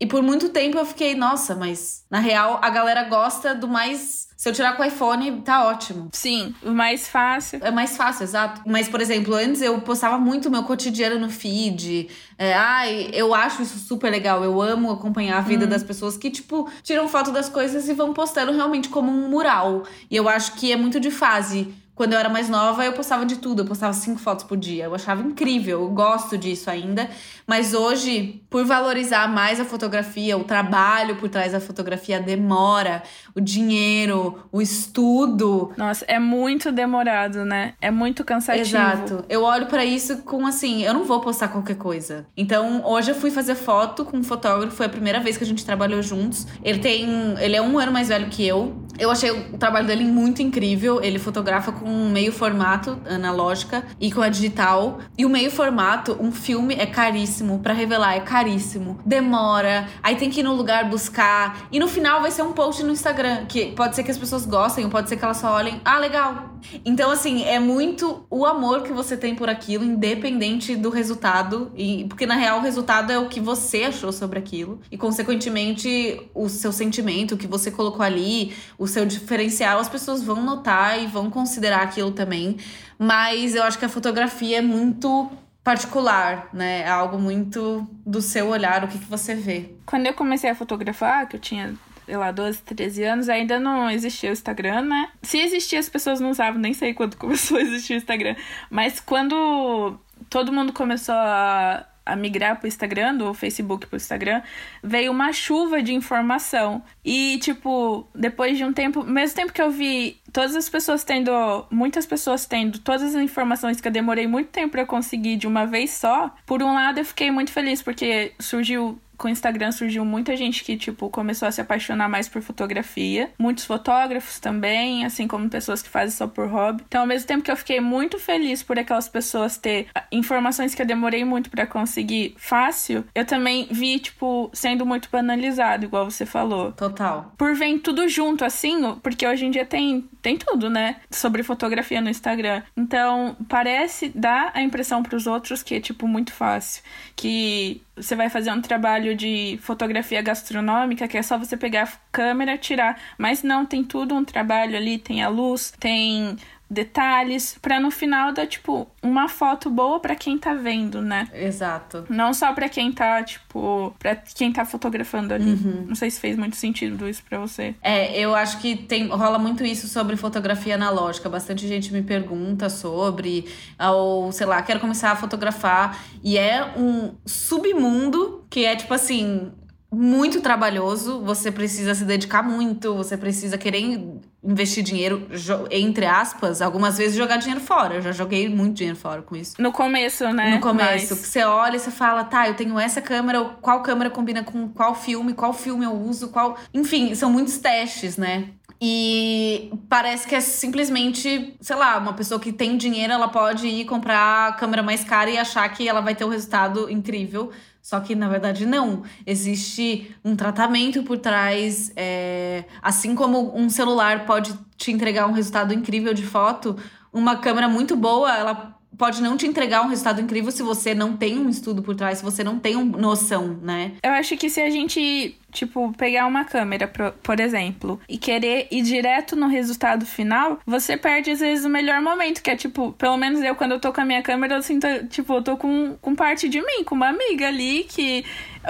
[0.00, 4.28] e por muito tempo eu fiquei, nossa, mas na real a galera gosta do mais.
[4.36, 6.10] Se eu tirar com o iPhone, tá ótimo.
[6.12, 7.58] Sim, o mais fácil.
[7.60, 8.62] É mais fácil, exato.
[8.64, 12.08] Mas, por exemplo, antes eu postava muito meu cotidiano no feed.
[12.38, 14.44] É, ai, eu acho isso super legal.
[14.44, 18.14] Eu amo acompanhar a vida das pessoas que, tipo, tiram foto das coisas e vão
[18.14, 19.82] postando realmente como um mural.
[20.08, 21.74] E eu acho que é muito de fase.
[21.98, 23.62] Quando eu era mais nova, eu postava de tudo.
[23.62, 24.84] Eu postava cinco fotos por dia.
[24.84, 25.82] Eu achava incrível.
[25.82, 27.10] Eu gosto disso ainda.
[27.44, 33.02] Mas hoje, por valorizar mais a fotografia, o trabalho por trás da fotografia, a demora,
[33.34, 35.72] o dinheiro, o estudo.
[35.76, 37.74] Nossa, é muito demorado, né?
[37.80, 38.64] É muito cansativo.
[38.64, 39.24] Exato.
[39.28, 42.26] Eu olho pra isso com assim, eu não vou postar qualquer coisa.
[42.36, 45.46] Então, hoje eu fui fazer foto com um fotógrafo, foi a primeira vez que a
[45.46, 46.46] gente trabalhou juntos.
[46.62, 48.86] Ele tem, ele é um ano mais velho que eu.
[48.96, 51.02] Eu achei o trabalho dele muito incrível.
[51.02, 54.98] Ele fotografa com meio formato analógica e com a digital.
[55.16, 58.98] E o meio formato, um filme é caríssimo para revelar, é caríssimo.
[59.04, 62.82] Demora, aí tem que ir no lugar buscar e no final vai ser um post
[62.82, 65.52] no Instagram, que pode ser que as pessoas gostem, ou pode ser que elas só
[65.52, 66.56] olhem, ah, legal.
[66.84, 72.04] Então assim, é muito o amor que você tem por aquilo, independente do resultado, e
[72.08, 76.48] porque na real o resultado é o que você achou sobre aquilo e consequentemente o
[76.48, 81.06] seu sentimento, o que você colocou ali, o seu diferencial, as pessoas vão notar e
[81.06, 82.56] vão considerar aquilo também.
[82.98, 85.30] Mas eu acho que a fotografia é muito
[85.62, 86.80] particular, né?
[86.80, 89.70] É algo muito do seu olhar, o que, que você vê.
[89.84, 91.74] Quando eu comecei a fotografar, que eu tinha,
[92.06, 95.10] sei lá, 12, 13 anos, ainda não existia o Instagram, né?
[95.22, 98.34] Se existia, as pessoas não usavam, nem sei quando começou a existir o Instagram.
[98.70, 99.98] Mas quando
[100.30, 104.42] todo mundo começou a a migrar pro Instagram, do Facebook pro Instagram,
[104.82, 106.82] veio uma chuva de informação.
[107.04, 111.30] E, tipo, depois de um tempo, mesmo tempo que eu vi todas as pessoas tendo,
[111.70, 115.66] muitas pessoas tendo todas as informações que eu demorei muito tempo para conseguir de uma
[115.66, 120.04] vez só, por um lado eu fiquei muito feliz porque surgiu com o Instagram surgiu
[120.04, 123.30] muita gente que, tipo, começou a se apaixonar mais por fotografia.
[123.36, 126.84] Muitos fotógrafos também, assim como pessoas que fazem só por hobby.
[126.86, 130.80] Então, ao mesmo tempo que eu fiquei muito feliz por aquelas pessoas ter informações que
[130.80, 136.24] eu demorei muito para conseguir fácil, eu também vi, tipo, sendo muito banalizado, igual você
[136.24, 136.72] falou.
[136.72, 137.32] Total.
[137.36, 140.96] Por vem tudo junto, assim, porque hoje em dia tem, tem tudo, né?
[141.10, 142.62] Sobre fotografia no Instagram.
[142.76, 146.82] Então, parece dar a impressão para os outros que é, tipo, muito fácil.
[147.16, 151.92] Que você vai fazer um trabalho de fotografia gastronômica, que é só você pegar a
[152.10, 153.00] câmera tirar.
[153.16, 156.36] Mas não, tem tudo um trabalho ali, tem a luz, tem
[156.70, 161.28] detalhes, para no final dar, tipo, uma foto boa para quem tá vendo, né?
[161.32, 162.04] Exato.
[162.08, 165.52] Não só para quem tá, tipo, para quem tá fotografando ali.
[165.52, 165.86] Uhum.
[165.88, 167.74] Não sei se fez muito sentido isso para você.
[167.82, 171.28] É, eu acho que tem rola muito isso sobre fotografia analógica.
[171.28, 173.46] Bastante gente me pergunta sobre,
[173.78, 175.98] ou sei lá, quero começar a fotografar.
[176.22, 179.52] E é um submundo que é tipo assim.
[179.90, 184.00] Muito trabalhoso, você precisa se dedicar muito, você precisa querer
[184.44, 185.26] investir dinheiro,
[185.70, 187.96] entre aspas, algumas vezes jogar dinheiro fora.
[187.96, 189.60] Eu já joguei muito dinheiro fora com isso.
[189.60, 190.50] No começo, né?
[190.50, 191.14] No começo.
[191.14, 191.26] Mas...
[191.26, 194.94] Você olha e você fala, tá, eu tenho essa câmera, qual câmera combina com qual
[194.94, 196.56] filme, qual filme eu uso, qual.
[196.72, 198.50] Enfim, são muitos testes, né?
[198.80, 203.84] E parece que é simplesmente, sei lá, uma pessoa que tem dinheiro, ela pode ir
[203.86, 207.50] comprar a câmera mais cara e achar que ela vai ter um resultado incrível.
[207.82, 209.02] Só que, na verdade, não.
[209.26, 211.90] Existe um tratamento por trás.
[211.96, 212.64] É...
[212.80, 216.76] Assim como um celular pode te entregar um resultado incrível de foto,
[217.12, 221.16] uma câmera muito boa, ela pode não te entregar um resultado incrível se você não
[221.16, 223.92] tem um estudo por trás, se você não tem uma noção, né?
[224.02, 226.86] Eu acho que se a gente, tipo, pegar uma câmera,
[227.22, 232.00] por exemplo, e querer ir direto no resultado final, você perde às vezes o melhor
[232.00, 234.62] momento, que é tipo, pelo menos eu, quando eu tô com a minha câmera, eu
[234.62, 238.24] sinto, tipo, eu tô com, com parte de mim, com uma amiga ali que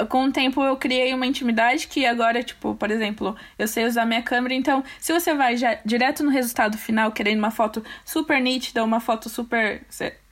[0.09, 4.05] com o tempo eu criei uma intimidade que agora, tipo, por exemplo, eu sei usar
[4.05, 8.41] minha câmera, então se você vai já direto no resultado final, querendo uma foto super
[8.41, 9.83] nítida, uma foto super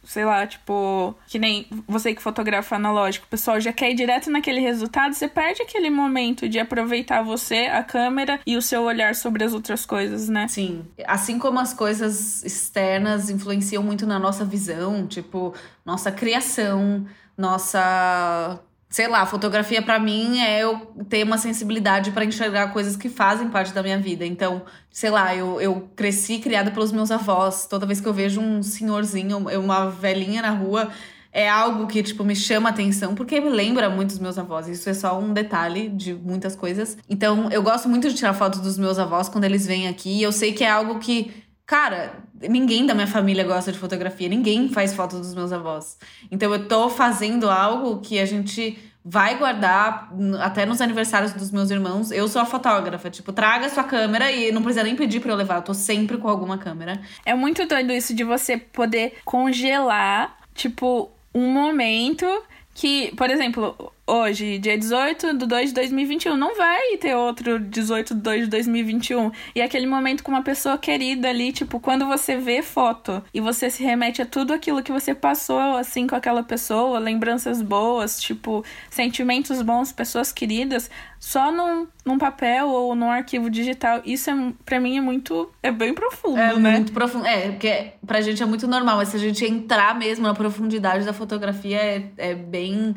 [0.07, 4.31] sei lá, tipo, que nem você que fotografa analógico, o pessoal já quer ir direto
[4.31, 9.15] naquele resultado, você perde aquele momento de aproveitar você, a câmera e o seu olhar
[9.15, 10.49] sobre as outras coisas, né?
[10.49, 10.85] Sim.
[11.07, 15.53] Assim como as coisas externas influenciam muito na nossa visão, tipo,
[15.85, 22.73] nossa criação, nossa sei lá, fotografia para mim é eu ter uma sensibilidade para enxergar
[22.73, 24.25] coisas que fazem parte da minha vida.
[24.25, 27.67] Então, sei lá, eu, eu cresci criada pelos meus avós.
[27.67, 30.91] Toda vez que eu vejo um senhorzinho, uma velhinha na rua,
[31.33, 34.69] é algo que, tipo, me chama atenção, porque me lembra muito dos meus avós.
[34.69, 36.97] Isso é só um detalhe de muitas coisas.
[37.11, 40.21] Então, eu gosto muito de tirar fotos dos meus avós quando eles vêm aqui.
[40.21, 44.29] E eu sei que é algo que Cara, ninguém da minha família gosta de fotografia,
[44.29, 45.99] ninguém faz foto dos meus avós.
[46.31, 51.71] Então eu tô fazendo algo que a gente vai guardar até nos aniversários dos meus
[51.71, 52.11] irmãos.
[52.11, 55.37] Eu sou a fotógrafa, tipo, traga sua câmera e não precisa nem pedir para eu
[55.37, 57.01] levar, eu tô sempre com alguma câmera.
[57.25, 62.27] É muito doido isso de você poder congelar, tipo, um momento
[62.75, 66.37] que, por exemplo, hoje, dia 18 de 2 de 2021.
[66.37, 69.33] Não vai ter outro 18 de 2 de 2021.
[69.55, 73.69] E aquele momento com uma pessoa querida ali, tipo, quando você vê foto e você
[73.69, 78.65] se remete a tudo aquilo que você passou, assim, com aquela pessoa, lembranças boas, tipo,
[78.89, 80.89] sentimentos bons, pessoas queridas,
[81.19, 84.03] só num, num papel ou num arquivo digital.
[84.05, 85.51] Isso, é, para mim, é muito.
[85.63, 86.71] É bem profundo, é né?
[86.71, 87.27] É muito profundo.
[87.27, 91.05] É, porque pra gente é muito normal, mas se a gente entrar mesmo na profundidade
[91.05, 92.95] da fotografia, é, é bem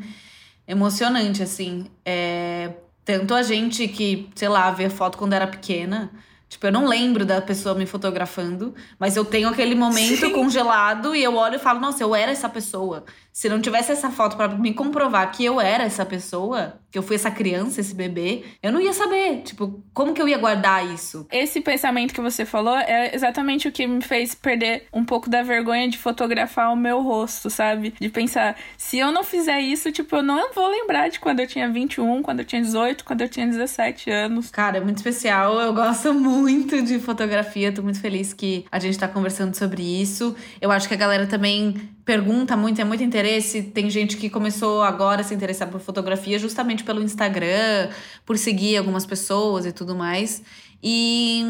[0.69, 1.88] emocionante, assim.
[2.05, 6.12] É, tanto a gente que, sei lá, vê foto quando era pequena.
[6.49, 10.31] Tipo, eu não lembro da pessoa me fotografando, mas eu tenho aquele momento Sim.
[10.31, 13.05] congelado e eu olho e falo, nossa, eu era essa pessoa.
[13.31, 17.03] Se não tivesse essa foto para me comprovar que eu era essa pessoa, que eu
[17.03, 19.43] fui essa criança, esse bebê, eu não ia saber.
[19.43, 21.25] Tipo, como que eu ia guardar isso?
[21.31, 25.43] Esse pensamento que você falou é exatamente o que me fez perder um pouco da
[25.43, 27.93] vergonha de fotografar o meu rosto, sabe?
[27.97, 31.47] De pensar, se eu não fizer isso, tipo, eu não vou lembrar de quando eu
[31.47, 34.49] tinha 21, quando eu tinha 18, quando eu tinha 17 anos.
[34.49, 35.62] Cara, é muito especial.
[35.62, 36.38] Eu gosto muito
[36.86, 37.71] de fotografia.
[37.71, 40.36] Tô muito feliz que a gente tá conversando sobre isso.
[40.62, 43.62] Eu acho que a galera também pergunta muito, é muito interesse.
[43.62, 47.89] Tem gente que começou agora a se interessar por fotografia justamente pelo Instagram,
[48.25, 50.41] por seguir algumas pessoas e tudo mais.
[50.82, 51.43] E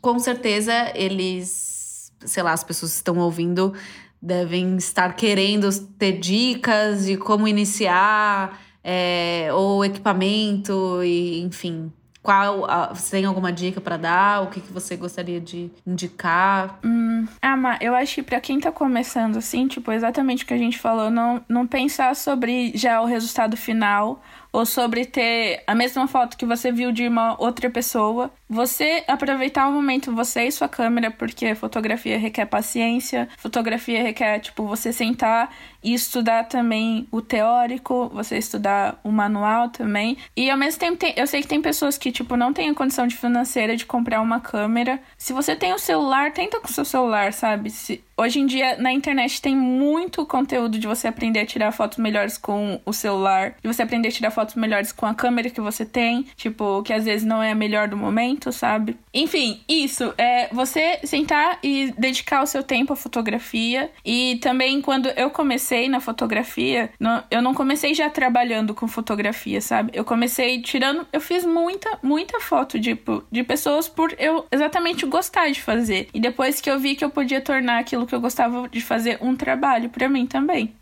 [0.00, 3.72] com certeza eles, sei lá, as pessoas que estão ouvindo
[4.20, 11.92] devem estar querendo ter dicas de como iniciar, é, ou equipamento, e enfim.
[12.24, 14.42] Qual, você tem alguma dica para dar?
[14.44, 16.78] O que, que você gostaria de indicar?
[16.82, 20.54] Hum, ah, mas eu acho que pra quem tá começando assim, tipo, exatamente o que
[20.54, 24.22] a gente falou, não, não pensar sobre já o resultado final
[24.54, 28.30] ou sobre ter a mesma foto que você viu de uma outra pessoa.
[28.48, 34.64] Você aproveitar o momento, você e sua câmera, porque fotografia requer paciência, fotografia requer, tipo,
[34.64, 40.16] você sentar e estudar também o teórico, você estudar o manual também.
[40.36, 42.74] E ao mesmo tempo, tem, eu sei que tem pessoas que, tipo, não têm a
[42.74, 45.00] condição de financeira de comprar uma câmera.
[45.18, 47.70] Se você tem o celular, tenta com o seu celular, sabe?
[47.70, 51.98] Se, Hoje em dia, na internet tem muito conteúdo de você aprender a tirar fotos
[51.98, 55.60] melhores com o celular, de você aprender a tirar fotos melhores com a câmera que
[55.60, 58.96] você tem, tipo, que às vezes não é a melhor do momento, sabe?
[59.12, 63.90] Enfim, isso é você sentar e dedicar o seu tempo à fotografia.
[64.04, 66.90] E também quando eu comecei na fotografia,
[67.30, 69.90] eu não comecei já trabalhando com fotografia, sabe?
[69.94, 75.50] Eu comecei tirando, eu fiz muita, muita foto tipo, de pessoas por eu exatamente gostar
[75.50, 76.08] de fazer.
[76.12, 79.18] E depois que eu vi que eu podia tornar aquilo que eu gostava de fazer
[79.20, 80.74] um trabalho para mim também.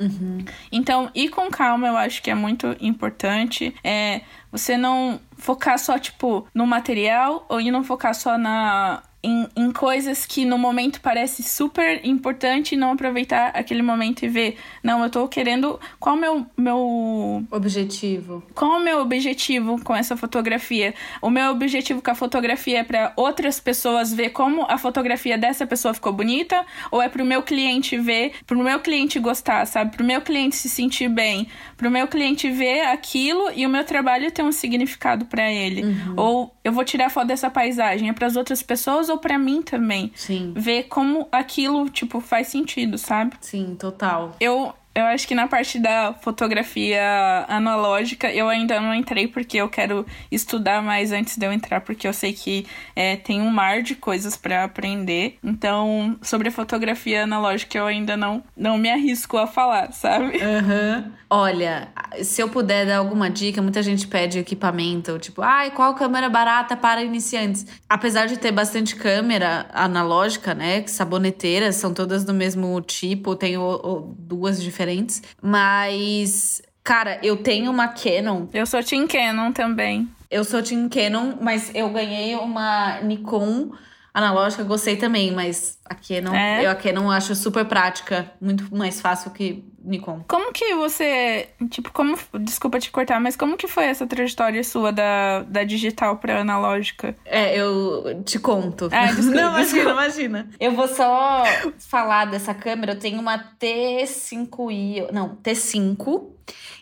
[0.00, 0.44] Uhum.
[0.72, 3.74] Então, ir com calma eu acho que é muito importante.
[3.84, 9.46] É você não focar só, tipo, no material ou e não focar só na em,
[9.54, 14.56] em coisas que no momento parece super importante e não aproveitar aquele momento e ver,
[14.82, 15.78] não, eu tô querendo.
[15.98, 17.44] Qual o meu, meu.
[17.50, 18.42] Objetivo.
[18.54, 20.94] Qual o meu objetivo com essa fotografia?
[21.20, 25.66] O meu objetivo com a fotografia é para outras pessoas ver como a fotografia dessa
[25.66, 26.64] pessoa ficou bonita?
[26.90, 29.96] Ou é pro meu cliente ver, pro meu cliente gostar, sabe?
[29.96, 31.46] Pro meu cliente se sentir bem,
[31.76, 35.82] pro meu cliente ver aquilo e o meu trabalho ter um significado para ele.
[35.82, 36.14] Uhum.
[36.16, 39.62] Ou eu vou tirar foto dessa paisagem, é para as outras pessoas ou para mim
[39.62, 40.12] também.
[40.14, 40.52] Sim.
[40.56, 43.36] Ver como aquilo, tipo, faz sentido, sabe?
[43.40, 44.34] Sim, total.
[44.40, 49.68] Eu, eu acho que na parte da fotografia analógica eu ainda não entrei porque eu
[49.68, 52.66] quero estudar mais antes de eu entrar, porque eu sei que
[52.96, 55.38] é, tem um mar de coisas para aprender.
[55.44, 60.38] Então, sobre fotografia analógica eu ainda não, não me arrisco a falar, sabe?
[60.38, 61.12] Uhum.
[61.32, 61.88] Olha,
[62.24, 66.76] se eu puder dar alguma dica, muita gente pede equipamento, tipo, ai, qual câmera barata
[66.76, 67.64] para iniciantes?
[67.88, 70.84] Apesar de ter bastante câmera analógica, né?
[70.88, 75.22] Saboneteiras, são todas do mesmo tipo, tenho duas diferentes diferentes.
[75.42, 78.46] Mas, cara, eu tenho uma Canon.
[78.52, 80.08] Eu sou Team Canon também.
[80.30, 83.70] Eu sou Team Canon, mas eu ganhei uma Nikon
[84.12, 86.66] analógica, gostei também, mas a Canon, é.
[86.66, 90.22] eu a Canon acho super prática, muito mais fácil que Nikon.
[90.28, 94.92] Como que você, tipo, como, desculpa te cortar, mas como que foi essa trajetória sua
[94.92, 97.16] da, da digital pra analógica?
[97.24, 98.88] É, eu te conto.
[98.92, 100.50] Ah, desculpa, Não, imagina, imagina.
[100.60, 101.44] Eu vou só
[101.78, 106.26] falar dessa câmera, eu tenho uma T5i, não, T5,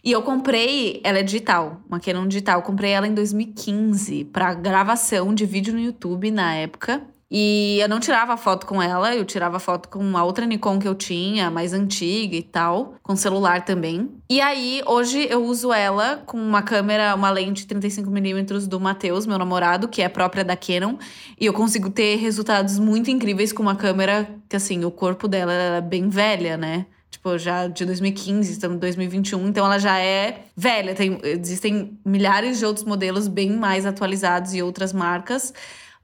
[0.02, 4.54] e eu comprei, ela é digital, uma Canon digital, eu comprei ela em 2015 para
[4.54, 7.02] gravação de vídeo no YouTube na época.
[7.30, 10.88] E eu não tirava foto com ela, eu tirava foto com uma outra Nikon que
[10.88, 14.10] eu tinha, mais antiga e tal, com celular também.
[14.30, 19.38] E aí, hoje eu uso ela com uma câmera, uma lente 35mm do Matheus, meu
[19.38, 20.96] namorado, que é própria da Canon,
[21.38, 25.52] e eu consigo ter resultados muito incríveis com uma câmera que, assim, o corpo dela
[25.52, 26.86] é bem velha, né?
[27.10, 30.94] Tipo, já de 2015, estamos em 2021, então ela já é velha.
[30.94, 35.52] Tem, existem milhares de outros modelos bem mais atualizados e outras marcas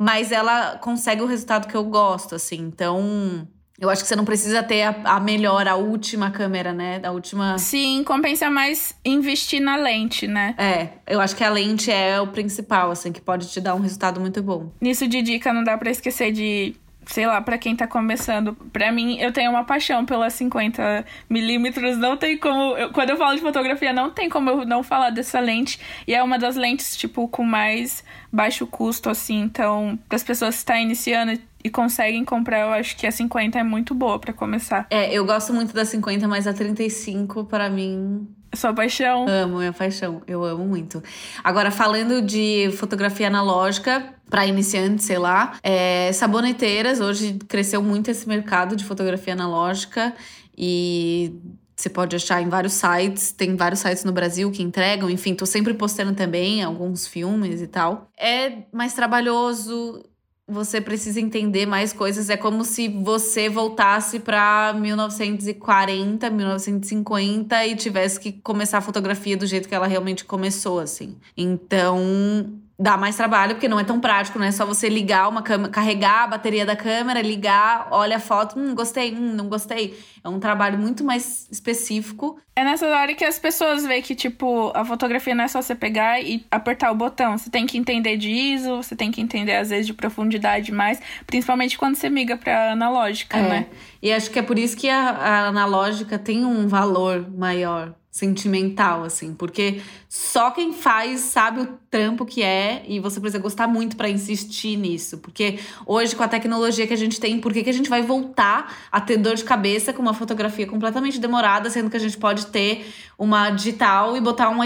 [0.05, 2.59] mas ela consegue o resultado que eu gosto, assim.
[2.59, 3.49] Então,
[3.81, 7.01] eu acho que você não precisa ter a, a, melhor, a última câmera, né?
[7.03, 7.57] A última.
[7.57, 10.55] Sim, compensa mais investir na lente, né?
[10.59, 13.81] É, eu acho que a lente é o principal, assim, que pode te dar um
[13.81, 14.71] resultado muito bom.
[14.79, 16.77] Nisso de dica, não dá para esquecer de
[17.07, 21.97] sei lá, para quem tá começando, para mim, eu tenho uma paixão pelas 50 milímetros,
[21.99, 25.11] não tem como, eu, quando eu falo de fotografia, não tem como eu não falar
[25.11, 30.17] dessa lente, e é uma das lentes, tipo, com mais baixo custo, assim, então, para
[30.17, 33.63] as pessoas que estão tá iniciando e conseguem comprar, eu acho que a 50 é
[33.63, 34.87] muito boa para começar.
[34.91, 39.27] É, eu gosto muito da 50, mas a 35, para mim, sua paixão.
[39.29, 40.23] Amo, minha paixão.
[40.27, 41.03] Eu amo muito.
[41.43, 47.01] Agora, falando de fotografia analógica, para iniciantes, sei lá, é, saboneteiras.
[47.01, 50.15] Hoje cresceu muito esse mercado de fotografia analógica
[50.57, 51.39] e
[51.77, 55.45] você pode achar em vários sites, tem vários sites no Brasil que entregam, enfim, tô
[55.45, 58.09] sempre postando também alguns filmes e tal.
[58.17, 60.03] É mais trabalhoso,
[60.47, 62.29] você precisa entender mais coisas.
[62.29, 69.47] É como se você voltasse para 1940, 1950 e tivesse que começar a fotografia do
[69.47, 71.17] jeito que ela realmente começou, assim.
[71.37, 75.43] Então, dá mais trabalho, porque não é tão prático, não é só você ligar uma
[75.43, 79.97] câmera, carregar a bateria da câmera, ligar, olha a foto, hum, gostei, hum, não gostei.
[80.23, 82.39] É um trabalho muito mais específico.
[82.57, 85.75] É nessa hora que as pessoas veem que, tipo, a fotografia não é só você
[85.75, 87.39] pegar e apertar o botão.
[87.39, 91.01] Você tem que entender de ISO, você tem que entender, às vezes, de profundidade mais,
[91.27, 93.49] principalmente quando você migra pra analógica, é.
[93.49, 93.67] né?
[94.03, 99.03] E acho que é por isso que a, a analógica tem um valor maior sentimental,
[99.03, 103.97] assim, porque só quem faz sabe o trampo que é e você precisa gostar muito
[103.97, 105.19] para insistir nisso.
[105.19, 108.03] Porque hoje, com a tecnologia que a gente tem, por que, que a gente vai
[108.03, 112.17] voltar a ter dor de cabeça com uma fotografia completamente demorada, sendo que a gente
[112.17, 112.87] pode ter
[113.19, 114.61] uma digital e botar um,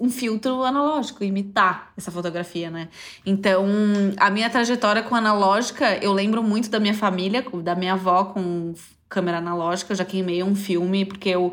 [0.00, 2.88] um filtro analógico, imitar essa fotografia, né?
[3.26, 3.66] Então,
[4.16, 8.72] a minha trajetória com analógica, eu lembro muito da minha família, da minha avó com
[9.10, 11.52] câmera analógica, eu já queimei um filme, porque eu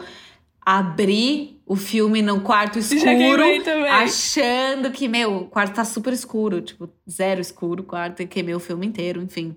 [0.65, 3.43] abri o filme no quarto escuro,
[3.89, 8.53] achando que, meu, o quarto tá super escuro, tipo, zero escuro o quarto, e queimei
[8.53, 9.55] o filme inteiro, enfim.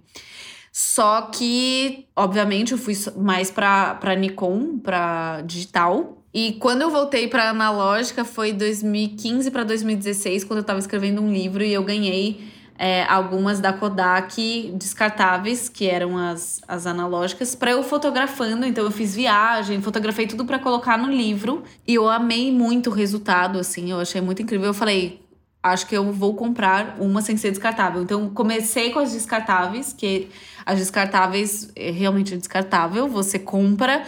[0.73, 6.25] Só que, obviamente, eu fui mais pra, pra Nikon, pra digital.
[6.33, 11.33] E quando eu voltei pra analógica foi 2015 para 2016, quando eu tava escrevendo um
[11.33, 12.41] livro e eu ganhei
[12.79, 18.66] é, algumas da Kodak descartáveis, que eram as, as analógicas, para eu fotografando.
[18.66, 21.62] Então eu fiz viagem, fotografei tudo para colocar no livro.
[21.87, 24.66] E eu amei muito o resultado, assim, eu achei muito incrível.
[24.66, 25.22] Eu falei,
[25.62, 28.03] acho que eu vou comprar uma sem ser descartável.
[28.03, 30.29] Então comecei com as descartáveis, que
[30.66, 33.09] as descartáveis é realmente descartável.
[33.09, 34.05] Você compra,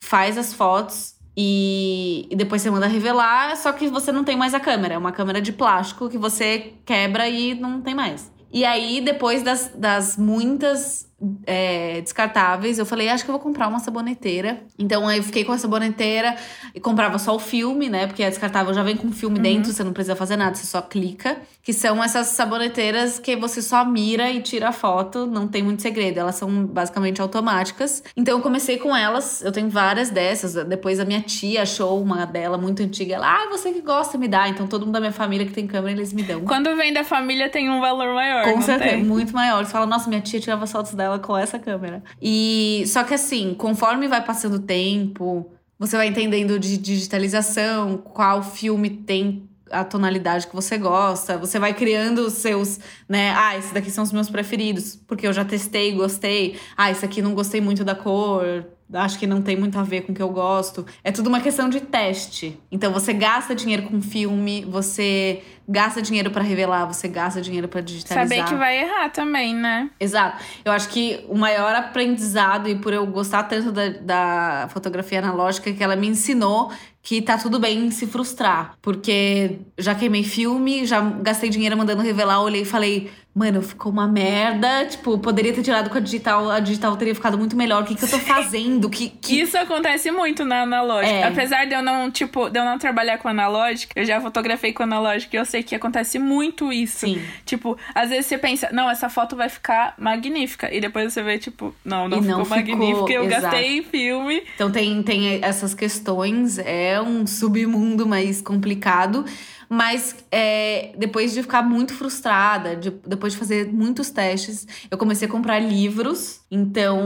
[0.00, 4.54] faz as fotos e, e, depois você manda revelar, só que você não tem mais
[4.54, 4.94] a câmera.
[4.94, 8.32] É uma câmera de plástico que você quebra e não tem mais.
[8.50, 11.06] E aí, depois das, das muitas
[11.46, 14.60] é, descartáveis, eu falei, acho que eu vou comprar uma saboneteira.
[14.78, 16.36] Então aí eu fiquei com a saboneteira
[16.74, 18.06] e comprava só o filme, né?
[18.06, 19.42] Porque a descartável já vem com filme uhum.
[19.42, 21.38] dentro, você não precisa fazer nada, você só clica.
[21.62, 25.82] Que são essas saboneteiras que você só mira e tira a foto, não tem muito
[25.82, 26.20] segredo.
[26.20, 28.04] Elas são basicamente automáticas.
[28.16, 30.54] Então eu comecei com elas, eu tenho várias dessas.
[30.66, 33.14] Depois a minha tia achou uma dela muito antiga.
[33.14, 34.48] Ela, ah, você que gosta, me dá.
[34.48, 36.42] Então todo mundo da minha família que tem câmera, eles me dão.
[36.42, 38.44] Quando vem da família tem um valor maior.
[38.44, 39.02] Com certeza, tem?
[39.02, 39.64] muito maior.
[39.64, 42.02] Você fala, nossa, minha tia tirava fotos dela ela com essa câmera.
[42.20, 48.42] E só que assim, conforme vai passando o tempo, você vai entendendo de digitalização, qual
[48.42, 52.78] filme tem a tonalidade que você gosta, você vai criando os seus,
[53.08, 53.32] né?
[53.36, 56.56] Ah, esses daqui são os meus preferidos, porque eu já testei, gostei.
[56.76, 60.02] Ah, esse aqui não gostei muito da cor, acho que não tem muito a ver
[60.02, 60.86] com o que eu gosto.
[61.02, 62.58] É tudo uma questão de teste.
[62.70, 67.80] Então você gasta dinheiro com filme, você gasta dinheiro para revelar, você gasta dinheiro para
[67.80, 68.28] digitalizar.
[68.28, 69.90] Saber que vai errar também, né?
[69.98, 70.42] Exato.
[70.64, 75.70] Eu acho que o maior aprendizado, e por eu gostar tanto da, da fotografia analógica,
[75.70, 76.70] é que ela me ensinou
[77.02, 78.74] que tá tudo bem se frustrar.
[78.82, 84.08] Porque já queimei filme, já gastei dinheiro mandando revelar, olhei e falei, mano, ficou uma
[84.08, 84.86] merda.
[84.86, 87.82] Tipo, poderia ter tirado com a digital, a digital teria ficado muito melhor.
[87.82, 88.88] O que, que eu tô fazendo?
[88.88, 89.38] Que, que...
[89.38, 91.14] Isso acontece muito na analógica.
[91.14, 91.24] É.
[91.24, 94.82] Apesar de eu não, tipo, de eu não trabalhar com analógica, eu já fotografei com
[94.82, 97.00] analógica e eu sei que acontece muito isso.
[97.00, 97.22] Sim.
[97.44, 100.74] Tipo, às vezes você pensa, não, essa foto vai ficar magnífica.
[100.74, 103.12] E depois você vê, tipo, não, não, ficou, não ficou magnífica.
[103.12, 103.42] Eu exato.
[103.42, 104.42] gastei filme.
[104.54, 106.58] Então tem, tem essas questões.
[106.58, 109.26] É um submundo mais complicado.
[109.68, 115.26] Mas é, depois de ficar muito frustrada, de, depois de fazer muitos testes, eu comecei
[115.26, 116.40] a comprar livros.
[116.50, 117.00] Então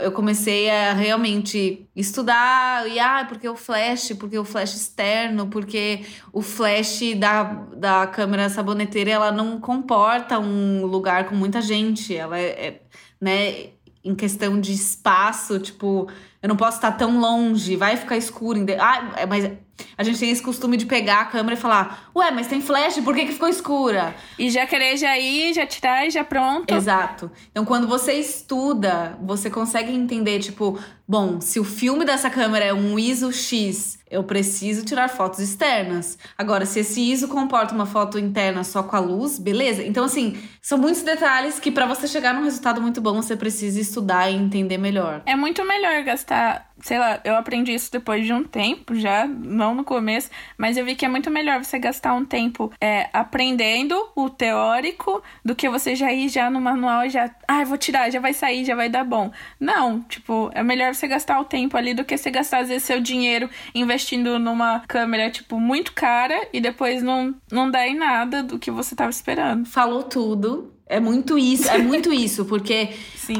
[0.00, 2.88] eu comecei a realmente estudar.
[2.88, 7.42] E ah, porque o flash, porque o flash externo, porque o flash da,
[7.76, 12.16] da câmera saboneteira ela não comporta um lugar com muita gente.
[12.16, 12.80] Ela é, é
[13.20, 13.70] né,
[14.04, 16.08] em questão de espaço, tipo,
[16.42, 18.64] eu não posso estar tão longe, vai ficar escuro.
[18.78, 19.50] Ah, mas
[19.96, 22.98] a gente tem esse costume de pegar a câmera e falar: Ué, mas tem flash,
[23.00, 24.14] por que, que ficou escura?
[24.38, 26.72] E já querer já ir, já tirar e já pronto.
[26.72, 27.30] Exato.
[27.50, 32.72] Então, quando você estuda, você consegue entender, tipo, bom, se o filme dessa câmera é
[32.72, 36.16] um ISO X, eu preciso tirar fotos externas.
[36.36, 39.82] Agora, se esse ISO comporta uma foto interna só com a luz, beleza?
[39.82, 43.80] Então, assim, são muitos detalhes que para você chegar num resultado muito bom, você precisa
[43.80, 45.22] estudar e entender melhor.
[45.26, 49.26] É muito melhor gastar that sei lá, eu aprendi isso depois de um tempo já,
[49.26, 53.08] não no começo, mas eu vi que é muito melhor você gastar um tempo é,
[53.12, 57.78] aprendendo o teórico do que você já ir já no manual e já, ah, vou
[57.78, 59.30] tirar, já vai sair, já vai dar bom.
[59.58, 62.84] Não, tipo, é melhor você gastar o tempo ali do que você gastar, às vezes,
[62.84, 68.42] seu dinheiro investindo numa câmera, tipo, muito cara e depois não, não dá em nada
[68.42, 69.66] do que você tava esperando.
[69.66, 70.72] Falou tudo.
[70.88, 72.88] É muito isso, é muito isso, porque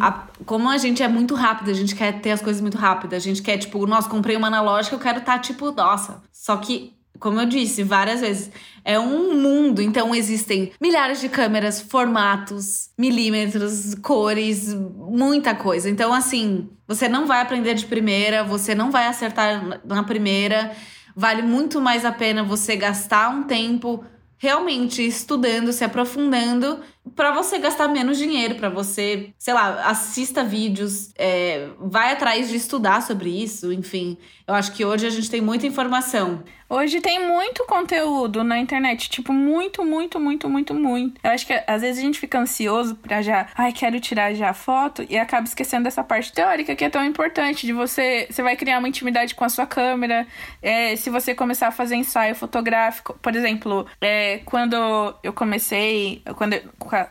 [0.00, 3.14] a, como a gente é muito rápido, a gente quer ter as coisas muito rápido,
[3.14, 6.22] a gente quer, tipo, nossa, comprei uma analógica, eu quero estar, tá, tipo, nossa.
[6.32, 8.50] Só que, como eu disse várias vezes,
[8.84, 15.90] é um mundo, então existem milhares de câmeras, formatos, milímetros, cores, muita coisa.
[15.90, 20.72] Então, assim, você não vai aprender de primeira, você não vai acertar na primeira.
[21.14, 24.04] Vale muito mais a pena você gastar um tempo
[24.38, 26.80] realmente estudando, se aprofundando
[27.14, 32.56] para você gastar menos dinheiro, para você, sei lá, assista vídeos, é, vai atrás de
[32.56, 34.16] estudar sobre isso, enfim.
[34.46, 36.42] Eu acho que hoje a gente tem muita informação.
[36.70, 41.18] Hoje tem muito conteúdo na internet, tipo, muito, muito, muito, muito, muito.
[41.24, 44.50] Eu acho que às vezes a gente fica ansioso pra já, ai, quero tirar já
[44.50, 48.42] a foto e acaba esquecendo dessa parte teórica que é tão importante, de você, você
[48.42, 50.26] vai criar uma intimidade com a sua câmera,
[50.60, 54.76] é, se você começar a fazer ensaio fotográfico, por exemplo, é, quando
[55.22, 56.62] eu comecei, quando eu,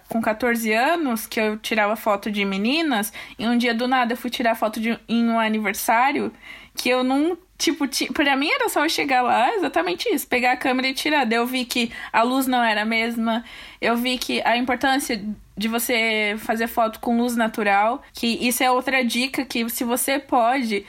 [0.08, 4.18] com 14 anos, que eu tirava foto de meninas, e um dia do nada eu
[4.18, 6.32] fui tirar foto de, em um aniversário,
[6.76, 10.58] que eu não Tipo, pra mim era só eu chegar lá, exatamente isso, pegar a
[10.58, 11.26] câmera e tirar.
[11.26, 13.44] Daí eu vi que a luz não era a mesma,
[13.82, 15.20] eu vi que a importância
[15.58, 20.20] de você fazer foto com luz natural, que isso é outra dica que se você
[20.20, 20.86] pode,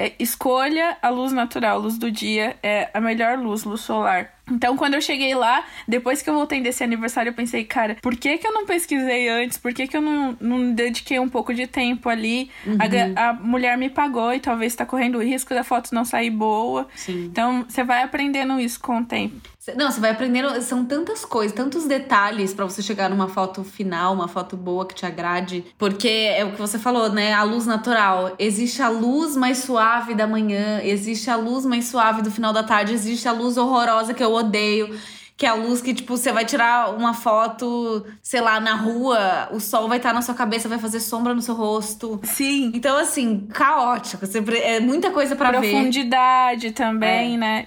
[0.00, 4.32] é, escolha a luz natural, luz do dia é a melhor luz, luz solar.
[4.50, 8.16] Então, quando eu cheguei lá, depois que eu voltei desse aniversário, eu pensei, cara, por
[8.16, 9.58] que, que eu não pesquisei antes?
[9.58, 12.50] Por que, que eu não, não dediquei um pouco de tempo ali?
[12.66, 12.78] Uhum.
[13.14, 16.30] A, a, mulher me pagou e talvez está correndo o risco da foto não sair
[16.30, 16.88] boa.
[16.96, 17.26] Sim.
[17.26, 19.36] Então, você vai aprendendo isso com o tempo.
[19.76, 20.60] Não, você vai aprendendo.
[20.62, 24.94] São tantas coisas, tantos detalhes para você chegar numa foto final, uma foto boa que
[24.94, 25.64] te agrade.
[25.78, 27.32] Porque é o que você falou, né?
[27.32, 28.34] A luz natural.
[28.38, 32.62] Existe a luz mais suave da manhã, existe a luz mais suave do final da
[32.62, 34.98] tarde, existe a luz horrorosa que eu odeio.
[35.36, 39.48] Que é a luz que, tipo, você vai tirar uma foto, sei lá, na rua,
[39.50, 42.20] o sol vai estar na sua cabeça, vai fazer sombra no seu rosto.
[42.24, 42.70] Sim.
[42.74, 44.26] Então, assim, caótico.
[44.26, 45.70] Você, é muita coisa para ver.
[45.70, 47.38] Profundidade também, é.
[47.38, 47.66] né?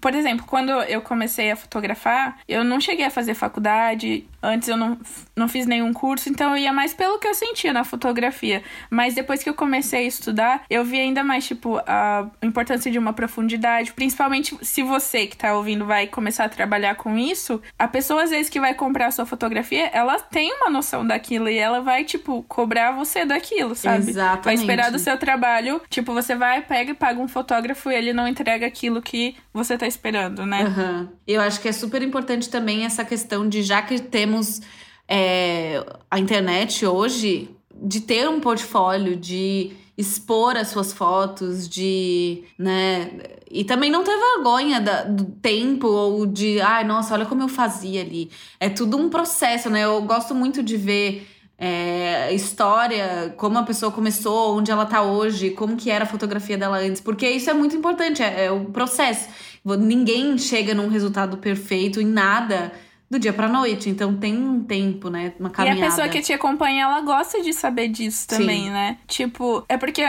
[0.00, 4.76] Por exemplo, quando eu comecei a fotografar, eu não cheguei a fazer faculdade, antes eu
[4.76, 4.98] não,
[5.34, 8.62] não fiz nenhum curso, então eu ia mais pelo que eu sentia na fotografia.
[8.90, 12.98] Mas depois que eu comecei a estudar, eu vi ainda mais, tipo, a importância de
[12.98, 17.88] uma profundidade, principalmente se você que tá ouvindo vai começar a trabalhar com isso, a
[17.88, 21.58] pessoa às vezes que vai comprar a sua fotografia, ela tem uma noção daquilo e
[21.58, 24.10] ela vai, tipo, cobrar você daquilo, sabe?
[24.10, 24.44] Exatamente.
[24.44, 28.12] Vai esperar do seu trabalho, tipo, você vai, pega e paga um fotógrafo e ele
[28.12, 30.64] não entrega aquilo que você tá esperando, né?
[30.64, 31.08] Uhum.
[31.26, 34.60] Eu acho que é super importante também essa questão de, já que temos
[35.08, 43.10] é, a internet hoje, de ter um portfólio, de expor as suas fotos, de, né,
[43.50, 47.48] e também não ter vergonha da, do tempo ou de, ai, nossa, olha como eu
[47.48, 48.30] fazia ali.
[48.60, 49.84] É tudo um processo, né?
[49.84, 51.26] Eu gosto muito de ver
[51.58, 56.56] é, história, como a pessoa começou, onde ela tá hoje, como que era a fotografia
[56.56, 59.28] dela antes, porque isso é muito importante, é, é o processo.
[59.64, 62.72] Ninguém chega num resultado perfeito em nada
[63.10, 63.88] do dia pra noite.
[63.88, 65.32] Então tem um tempo, né?
[65.38, 65.80] Uma caminhada.
[65.80, 68.70] E a pessoa que te acompanha, ela gosta de saber disso também, Sim.
[68.70, 68.98] né?
[69.06, 70.02] Tipo, é porque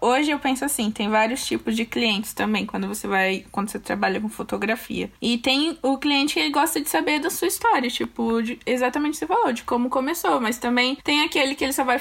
[0.00, 3.78] hoje eu penso assim, tem vários tipos de clientes também, quando você vai, quando você
[3.78, 5.10] trabalha com fotografia.
[5.20, 9.10] E tem o cliente que ele gosta de saber da sua história, tipo, de, exatamente
[9.10, 10.40] o que você falou, de como começou.
[10.40, 12.00] Mas também tem aquele que ele só vai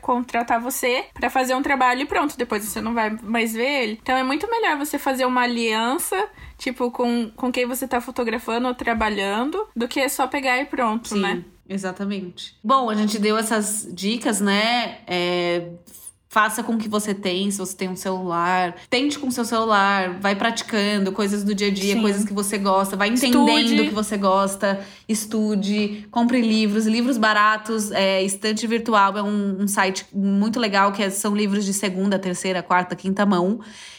[0.00, 3.98] contratar você para fazer um trabalho e pronto, depois você não vai mais ver ele.
[4.02, 6.16] Então é muito melhor você fazer uma aliança
[6.62, 11.08] tipo, com, com quem você tá fotografando ou trabalhando, do que só pegar e pronto,
[11.08, 11.44] Sim, né?
[11.68, 12.56] Exatamente.
[12.62, 14.98] Bom, a gente deu essas dicas, né?
[15.08, 15.70] É,
[16.28, 18.76] faça com o que você tem, se você tem um celular.
[18.88, 22.00] Tente com o seu celular, vai praticando coisas do dia a dia, Sim.
[22.00, 27.90] coisas que você gosta, vai entendendo o que você gosta, estude, compre livros, livros baratos.
[27.90, 32.20] É, Estante Virtual é um, um site muito legal, que é, são livros de segunda,
[32.20, 33.58] terceira, quarta, quinta mão.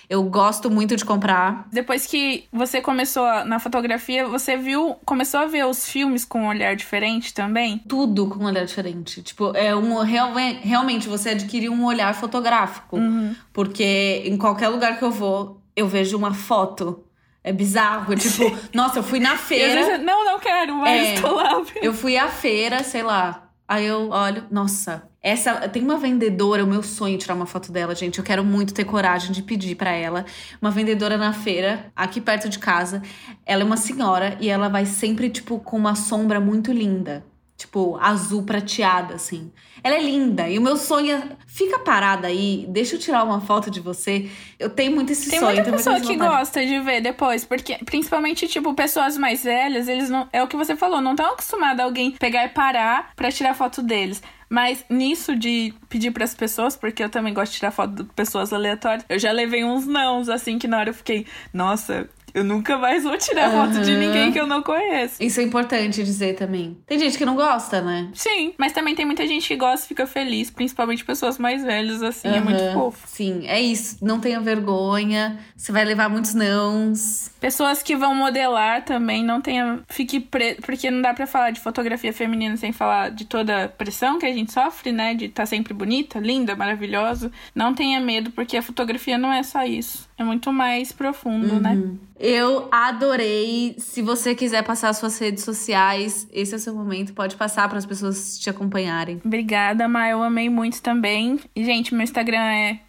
[0.10, 1.68] Eu gosto muito de comprar.
[1.72, 6.48] Depois que você começou na fotografia, você viu, começou a ver os filmes com um
[6.48, 7.82] olhar diferente também?
[7.88, 9.22] Tudo com um olhar diferente.
[9.22, 13.36] Tipo, é um realmente você adquire um olhar fotográfico, uhum.
[13.52, 17.04] porque em qualquer lugar que eu vou, eu vejo uma foto
[17.44, 19.84] é bizarro, tipo, nossa, eu fui na feira.
[19.84, 21.62] Vezes, não, não quero, mas é, tô lá.
[21.82, 23.50] Eu fui à feira, sei lá.
[23.68, 27.72] Aí eu olho, nossa, essa tem uma vendedora, o meu sonho é tirar uma foto
[27.72, 28.20] dela, gente.
[28.20, 30.26] Eu quero muito ter coragem de pedir para ela.
[30.62, 33.02] Uma vendedora na feira, aqui perto de casa.
[33.46, 37.98] Ela é uma senhora e ela vai sempre tipo com uma sombra muito linda, tipo
[38.02, 39.50] azul prateada assim.
[39.82, 43.40] Ela é linda e o meu sonho é fica parada aí, deixa eu tirar uma
[43.40, 44.30] foto de você.
[44.60, 45.56] Eu tenho muito esse tem sonho.
[45.56, 50.10] Tem muita pessoa que gosta de ver depois, porque principalmente tipo pessoas mais velhas, eles
[50.10, 53.32] não é o que você falou, não estão acostumados a alguém pegar e parar para
[53.32, 54.22] tirar foto deles.
[54.54, 58.14] Mas nisso de pedir para as pessoas, porque eu também gosto de tirar foto de
[58.14, 62.44] pessoas aleatórias, eu já levei uns nãos, assim, que na hora eu fiquei, nossa, eu
[62.44, 63.68] nunca mais vou tirar uhum.
[63.68, 65.22] foto de ninguém que eu não conheço.
[65.22, 66.78] Isso é importante dizer também.
[66.86, 68.10] Tem gente que não gosta, né?
[68.14, 72.02] Sim, mas também tem muita gente que gosta e fica feliz, principalmente pessoas mais velhas,
[72.02, 72.36] assim, uhum.
[72.36, 73.08] é muito fofo.
[73.08, 73.98] Sim, é isso.
[74.02, 77.30] Não tenha vergonha, você vai levar muitos nãos.
[77.40, 79.82] Pessoas que vão modelar também, não tenha.
[79.88, 80.62] Fique preso.
[80.62, 84.26] Porque não dá para falar de fotografia feminina sem falar de toda a pressão que
[84.26, 85.14] a gente sofre, né?
[85.14, 87.32] De estar tá sempre bonita, linda, maravilhosa.
[87.54, 90.10] Não tenha medo, porque a fotografia não é só isso.
[90.24, 91.72] É muito mais profundo, né?
[91.72, 91.92] uhum.
[91.92, 91.98] né?
[92.20, 93.76] Eu adorei.
[93.78, 97.14] Se você quiser passar suas redes sociais, esse é o seu momento.
[97.14, 99.22] Pode passar para as pessoas te acompanharem.
[99.26, 100.10] Obrigada, Ma.
[100.10, 101.38] Eu amei muito também.
[101.54, 102.80] E, gente, meu Instagram é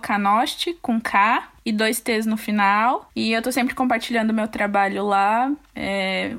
[0.00, 3.10] canosti, com K e dois T's no final.
[3.16, 5.50] E eu tô sempre compartilhando meu trabalho lá.
[5.74, 6.36] É,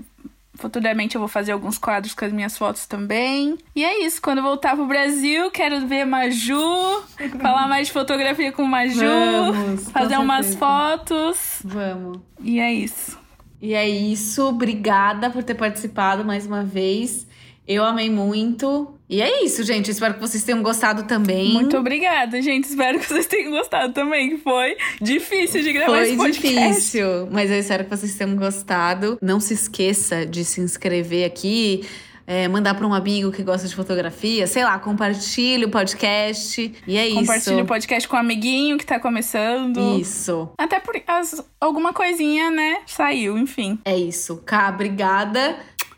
[0.57, 3.57] Futuramente eu vou fazer alguns quadros com as minhas fotos também.
[3.75, 4.21] E é isso.
[4.21, 7.03] Quando eu voltar pro Brasil, quero ver Maju,
[7.41, 11.59] falar mais de fotografia com Maju, Vamos, fazer umas fotos.
[11.63, 12.19] Vamos.
[12.41, 13.17] E é isso.
[13.61, 14.47] E é isso.
[14.47, 17.27] Obrigada por ter participado mais uma vez.
[17.67, 18.94] Eu amei muito.
[19.07, 19.91] E é isso, gente.
[19.91, 21.51] Espero que vocês tenham gostado também.
[21.53, 22.63] Muito obrigada, gente.
[22.65, 24.37] Espero que vocês tenham gostado também.
[24.39, 26.69] Foi difícil de gravar Foi esse podcast.
[26.69, 29.17] difícil, mas eu espero que vocês tenham gostado.
[29.21, 31.85] Não se esqueça de se inscrever aqui,
[32.27, 36.73] é, mandar para um amigo que gosta de fotografia, sei lá, compartilhe o podcast.
[36.87, 37.67] E é Compartilhe o isso.
[37.67, 39.99] podcast com um amiguinho que tá começando.
[40.01, 40.49] Isso.
[40.57, 42.77] Até por as- alguma coisinha, né?
[42.87, 43.77] Saiu, enfim.
[43.85, 44.37] É isso.
[44.43, 45.57] Cá, obrigada.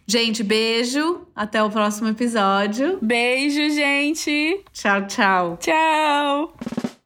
[0.09, 1.27] Gente, beijo.
[1.35, 2.97] Até o próximo episódio.
[3.01, 4.63] Beijo, gente.
[4.71, 5.57] Tchau, tchau.
[5.57, 6.96] Tchau.